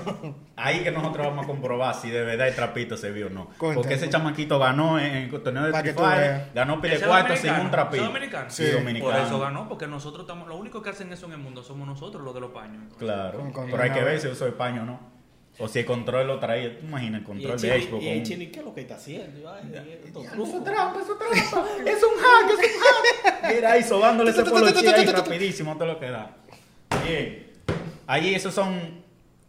Ahí 0.57 0.85
que 0.85 0.91
nosotros 0.93 1.27
vamos 1.27 1.45
a 1.45 1.49
comprobar 1.49 1.95
si 1.95 2.11
de 2.11 2.23
verdad 2.23 2.47
el 2.49 2.55
trapito 2.55 2.99
se 2.99 3.11
vio 3.11 3.29
o 3.29 3.31
no. 3.31 3.47
Cuéntame. 3.57 3.75
Porque 3.77 3.95
ese 3.95 4.11
chamaquito 4.11 4.59
ganó 4.59 5.01
en 5.01 5.07
el 5.17 5.31
torneo 5.43 5.65
de 5.65 5.73
veas. 5.73 6.55
ganó 6.55 6.81
pile 6.83 6.97
¿Ese 6.97 7.07
cuarto 7.07 7.35
sin 7.35 7.51
un 7.55 7.71
trapito. 7.71 8.05
¿Ese 8.05 8.13
dominicano? 8.13 8.51
Sí, 8.51 8.67
Sí. 8.67 8.71
dominicano. 8.73 9.13
Por 9.15 9.21
eso 9.23 9.41
ganó, 9.41 9.69
porque 9.71 9.87
nosotros 9.87 10.25
estamos. 10.25 10.49
Lo 10.49 10.57
único 10.59 10.83
que 10.83 10.91
hacen 10.91 11.11
eso 11.11 11.25
en 11.27 11.33
el 11.33 11.39
mundo 11.39 11.63
somos 11.63 11.89
nosotros, 11.89 12.23
los 12.23 12.35
de 12.35 12.41
los 12.43 12.51
paños. 12.51 12.83
Claro. 12.99 13.39
Con- 13.39 13.53
con- 13.53 13.71
Pero 13.71 13.83
hay 13.83 13.91
que 13.91 14.03
ver 14.05 14.21
si 14.21 14.29
usó 14.29 14.45
el 14.47 14.53
paño 14.53 14.83
o 14.83 14.85
no. 14.85 15.14
O 15.59 15.69
si 15.69 15.79
el 15.81 15.85
control 15.85 16.27
lo 16.27 16.39
traía. 16.41 16.79
¿Tú 16.79 16.87
imaginas 16.87 17.21
el 17.21 17.27
control 17.27 17.61
de 17.61 17.83
Xbox? 17.83 18.03
y 18.03 18.09
el 18.09 18.23
¿qué 18.51 18.59
es 18.59 18.65
lo 18.65 18.75
que 18.75 18.81
está 18.81 18.97
haciendo? 18.97 19.49
Ay, 19.53 19.71
Eso 20.05 20.23
truco. 20.33 20.59
es 20.59 20.65
trampa, 20.65 21.01
eso 21.01 21.13
es 21.13 21.19
trampa. 21.19 21.69
Es 21.91 22.03
un 22.03 22.11
hack, 22.19 22.51
es 22.51 22.59
un 22.59 23.33
hack. 23.43 23.55
Mira 23.55 23.73
ahí, 23.73 23.83
sobándole 23.85 24.31
ese 24.31 24.45
poloche 24.45 24.89
ahí 24.89 25.07
rapidísimo, 25.07 25.75
todo 25.77 25.87
lo 25.89 26.01
que 26.01 26.11
da. 26.11 26.37
Bien. 27.07 27.53
Ahí 28.07 28.35
esos 28.35 28.53
son 28.53 29.03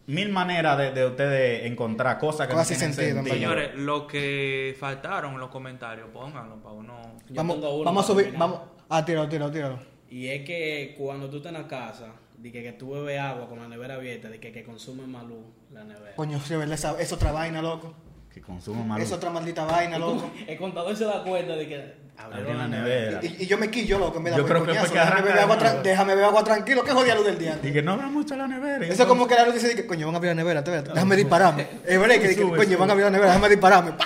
mil 0.07 0.29
maneras 0.31 0.77
de, 0.77 0.91
de 0.91 1.05
ustedes 1.07 1.65
encontrar 1.65 2.19
cosas 2.19 2.47
que 2.47 2.53
no 2.53 2.61
tienen 2.63 2.93
sentido, 2.93 3.15
sentido. 3.15 3.35
Señores, 3.35 3.75
lo 3.75 4.05
que 4.05 4.75
faltaron 4.79 5.33
en 5.33 5.39
los 5.39 5.49
comentarios, 5.49 6.07
pónganlo 6.13 6.57
para 6.57 6.75
uno. 6.75 7.01
Yo 7.29 7.35
Vamos, 7.35 7.55
tengo 7.55 7.75
uno 7.77 7.83
vamos 7.85 8.03
a 8.03 8.07
subir, 8.07 8.25
terminar. 8.25 8.49
vamos. 8.49 8.61
Ah, 8.89 9.03
tíralo, 9.03 9.27
tíralo, 9.27 9.51
tíralo. 9.51 9.79
Y 10.09 10.27
es 10.27 10.45
que 10.45 10.93
cuando 10.97 11.29
tú 11.29 11.37
estás 11.37 11.51
en 11.53 11.61
la 11.63 11.67
casa, 11.67 12.13
de 12.37 12.51
que, 12.51 12.63
que 12.63 12.73
tú 12.73 12.91
bebes 12.91 13.19
agua 13.19 13.47
con 13.47 13.59
la 13.59 13.67
nevera 13.67 13.95
abierta, 13.95 14.29
de 14.29 14.39
que, 14.39 14.51
que 14.51 14.63
consume 14.63 15.05
más 15.07 15.23
luz 15.23 15.45
la 15.71 15.83
nevera. 15.83 16.15
Coño. 16.15 16.37
Esa- 16.37 16.99
es 16.99 17.11
otra 17.11 17.31
vaina, 17.31 17.61
loco. 17.61 17.93
Que 18.33 18.41
consumo 18.41 18.83
malo. 18.83 19.03
Es 19.03 19.11
otra 19.11 19.29
maldita 19.29 19.65
vaina, 19.65 19.97
loco. 19.97 20.29
El 20.45 20.57
contador 20.57 20.95
se 20.95 21.05
da 21.05 21.23
cuenta 21.23 21.55
de 21.55 21.67
que 21.67 22.05
Abrieron 22.17 22.57
la 22.57 22.67
nevera. 22.67 23.19
Y, 23.21 23.43
y 23.43 23.45
yo 23.45 23.57
me 23.57 23.69
quillo, 23.69 23.99
loco, 23.99 24.21
vez 24.21 24.33
de 24.33 24.39
Yo 24.39 24.45
creo 24.45 24.61
que 24.61 24.67
coñazo, 24.67 24.87
fue 24.87 24.93
que 24.93 24.99
déjame, 24.99 25.21
beber 25.21 25.39
agua 25.39 25.55
déjame 25.83 26.15
beber 26.15 26.25
agua 26.29 26.43
tranquilo, 26.43 26.83
que 26.83 26.91
jodía 26.91 27.15
luz 27.15 27.25
del 27.25 27.37
día. 27.37 27.59
Y 27.61 27.73
que 27.73 27.81
no 27.81 27.93
abra 27.93 28.07
mucho 28.07 28.35
la 28.37 28.47
nevera. 28.47 28.85
Eso 28.85 29.03
es 29.03 29.07
como 29.07 29.27
que 29.27 29.35
la 29.35 29.45
luz 29.45 29.55
dice 29.55 29.75
que 29.75 29.85
coño, 29.85 30.07
van 30.07 30.15
a 30.15 30.17
abrir 30.17 30.31
la 30.31 30.35
nevera, 30.35 30.59
espérate, 30.61 30.91
déjame 30.93 31.15
dispararme. 31.17 31.67
Es 31.85 31.99
verdad 31.99 32.15
que, 32.15 32.21
que, 32.21 32.33
Sube, 32.35 32.57
coño, 32.57 32.63
sube. 32.63 32.75
van 32.77 32.89
a 32.89 32.91
abrir 32.93 33.05
la 33.05 33.11
nevera, 33.11 33.31
déjame 33.31 33.49
dispararme. 33.49 33.91
¡pa! 33.97 34.05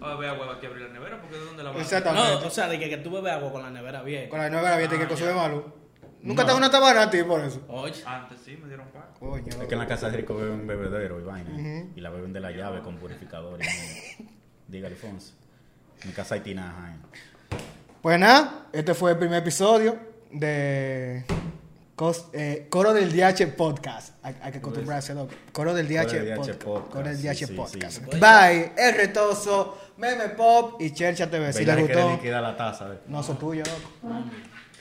A 0.00 0.16
ver, 0.16 0.30
huevo, 0.30 0.50
aquí 0.50 0.66
abrir 0.66 0.86
la 0.86 0.92
nevera 0.94 1.20
porque 1.20 1.36
de 1.36 1.44
dónde 1.44 1.62
la 1.62 1.70
va 1.70 1.78
a 1.78 1.82
Exactamente. 1.82 2.40
No, 2.40 2.46
o 2.46 2.50
sea, 2.50 2.68
de 2.68 2.78
que, 2.78 2.88
que 2.88 2.96
tú 2.98 3.10
bebes 3.10 3.32
agua 3.32 3.52
con 3.52 3.62
la 3.62 3.70
nevera 3.70 3.98
abierta. 4.00 4.30
Con 4.30 4.38
la 4.38 4.48
nevera 4.48 4.74
abierta 4.74 4.96
y 4.96 4.98
que 4.98 5.06
consume 5.06 5.32
más 5.34 5.50
luz. 5.50 5.62
Nunca 6.26 6.42
No. 6.42 6.48
te 6.50 6.54
una 6.56 6.70
tabana 6.70 7.02
a 7.02 7.10
ti 7.10 7.22
por 7.22 7.40
eso. 7.40 7.62
Oye, 7.68 8.02
Antes 8.04 8.40
sí 8.44 8.56
me 8.60 8.66
dieron 8.68 8.88
pa. 8.88 9.08
Coño, 9.18 9.46
Es 9.46 9.56
que 9.68 9.74
en 9.74 9.78
la 9.78 9.86
casa 9.86 10.10
de 10.10 10.16
Rico 10.18 10.34
beben 10.34 10.60
un 10.60 10.66
bebedero 10.66 11.20
y 11.20 11.22
vaina. 11.24 11.84
Y 11.94 12.00
la 12.00 12.10
beben 12.10 12.32
de 12.32 12.40
la 12.40 12.50
llave 12.50 12.80
con 12.82 12.96
purificador. 12.96 13.60
y 13.62 13.66
vaina. 13.66 14.30
Dígale, 14.68 14.94
Alfonso. 14.94 15.32
En 16.02 16.08
mi 16.08 16.14
casa 16.14 16.34
hay 16.34 16.40
tinaja. 16.40 16.94
¿eh? 16.94 17.56
Pues 18.02 18.18
nada, 18.18 18.66
este 18.72 18.94
fue 18.94 19.12
el 19.12 19.18
primer 19.18 19.38
episodio 19.38 19.96
de 20.32 21.24
Cos- 21.96 22.26
eh, 22.34 22.66
Coro 22.68 22.92
del 22.92 23.10
DH 23.10 23.46
Podcast. 23.56 24.14
Hay, 24.22 24.36
hay 24.42 24.52
que 24.52 24.58
acostumbrarse, 24.58 25.14
loco. 25.14 25.32
Coro 25.52 25.72
del 25.74 25.88
DH, 25.88 26.04
Coro 26.06 26.24
del 26.24 26.34
Podcast. 26.36 26.62
Podcast, 26.62 26.92
Coro 26.92 27.08
del 27.08 27.16
sí, 27.16 27.26
DH 27.28 27.34
sí, 27.46 27.46
Podcast. 27.54 27.98
sí. 28.04 28.18
Bye, 28.20 28.72
El 28.76 28.94
Retoso, 28.96 29.78
Meme 29.96 30.28
Pop 30.30 30.80
y 30.80 30.90
Chercha 30.92 31.30
TV. 31.30 31.52
Si 31.54 31.64
les 31.64 31.74
que 31.76 31.82
gustó, 31.82 32.10
liquidar 32.12 32.42
la 32.42 32.54
taza. 32.56 32.92
¿eh? 32.92 32.98
no 33.08 33.22
son 33.22 33.38
tuyos, 33.38 33.66
loco. 33.68 34.14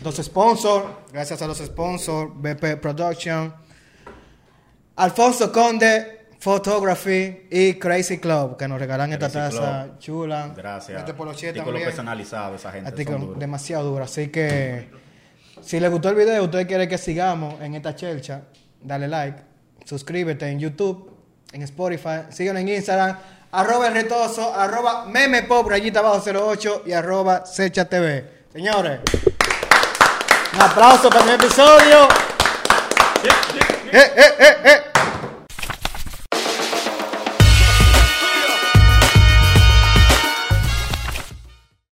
Los 0.03 0.15
sponsors, 0.17 0.85
gracias 1.13 1.41
a 1.41 1.47
los 1.47 1.57
sponsors, 1.59 2.31
BP 2.35 2.75
Production, 2.81 3.53
Alfonso 4.97 5.51
Conde, 5.51 6.27
Photography 6.39 7.47
y 7.49 7.73
Crazy 7.75 8.17
Club, 8.19 8.57
que 8.57 8.67
nos 8.67 8.77
regalan 8.79 9.11
esta 9.13 9.29
Crazy 9.29 9.57
taza 9.57 9.83
Club. 9.85 9.99
chula. 9.99 10.53
Gracias. 10.55 10.99
Este 10.99 11.13
poloche 11.13 11.53
también. 11.53 11.85
personalizado, 11.85 12.55
esa 12.55 12.71
gente. 12.73 12.89
Artículo 12.89 13.17
son 13.17 13.25
duros. 13.27 13.39
demasiado 13.39 13.89
duro. 13.89 14.03
Así 14.03 14.27
que 14.27 14.89
si 15.65 15.79
les 15.79 15.89
gustó 15.89 16.09
el 16.09 16.15
video, 16.15 16.43
usted 16.43 16.67
quiere 16.67 16.87
que 16.87 16.97
sigamos 16.97 17.59
en 17.59 17.73
esta 17.73 17.95
chelcha, 17.95 18.41
dale 18.81 19.07
like, 19.07 19.41
suscríbete 19.83 20.47
en 20.47 20.59
YouTube, 20.59 21.11
en 21.51 21.63
Spotify, 21.63 22.21
síganos 22.29 22.61
en 22.61 22.69
Instagram, 22.69 23.17
arroba 23.51 23.87
el 23.87 23.95
retoso, 23.95 24.53
arroba 24.53 25.05
memepop, 25.05 25.67
rayita 25.67 25.99
abajo 25.99 26.23
08 26.23 26.83
y 26.85 26.91
arroba 26.91 27.47
secha 27.47 27.85
TV. 27.85 28.45
Señores, 28.53 28.99
un 30.53 30.61
aplauso 30.61 31.09
para 31.09 31.25
mi 31.25 31.31
episodio. 31.31 32.07
Eh, 33.91 34.11
eh, 34.17 34.33
eh, 34.39 34.57
eh. 34.65 34.94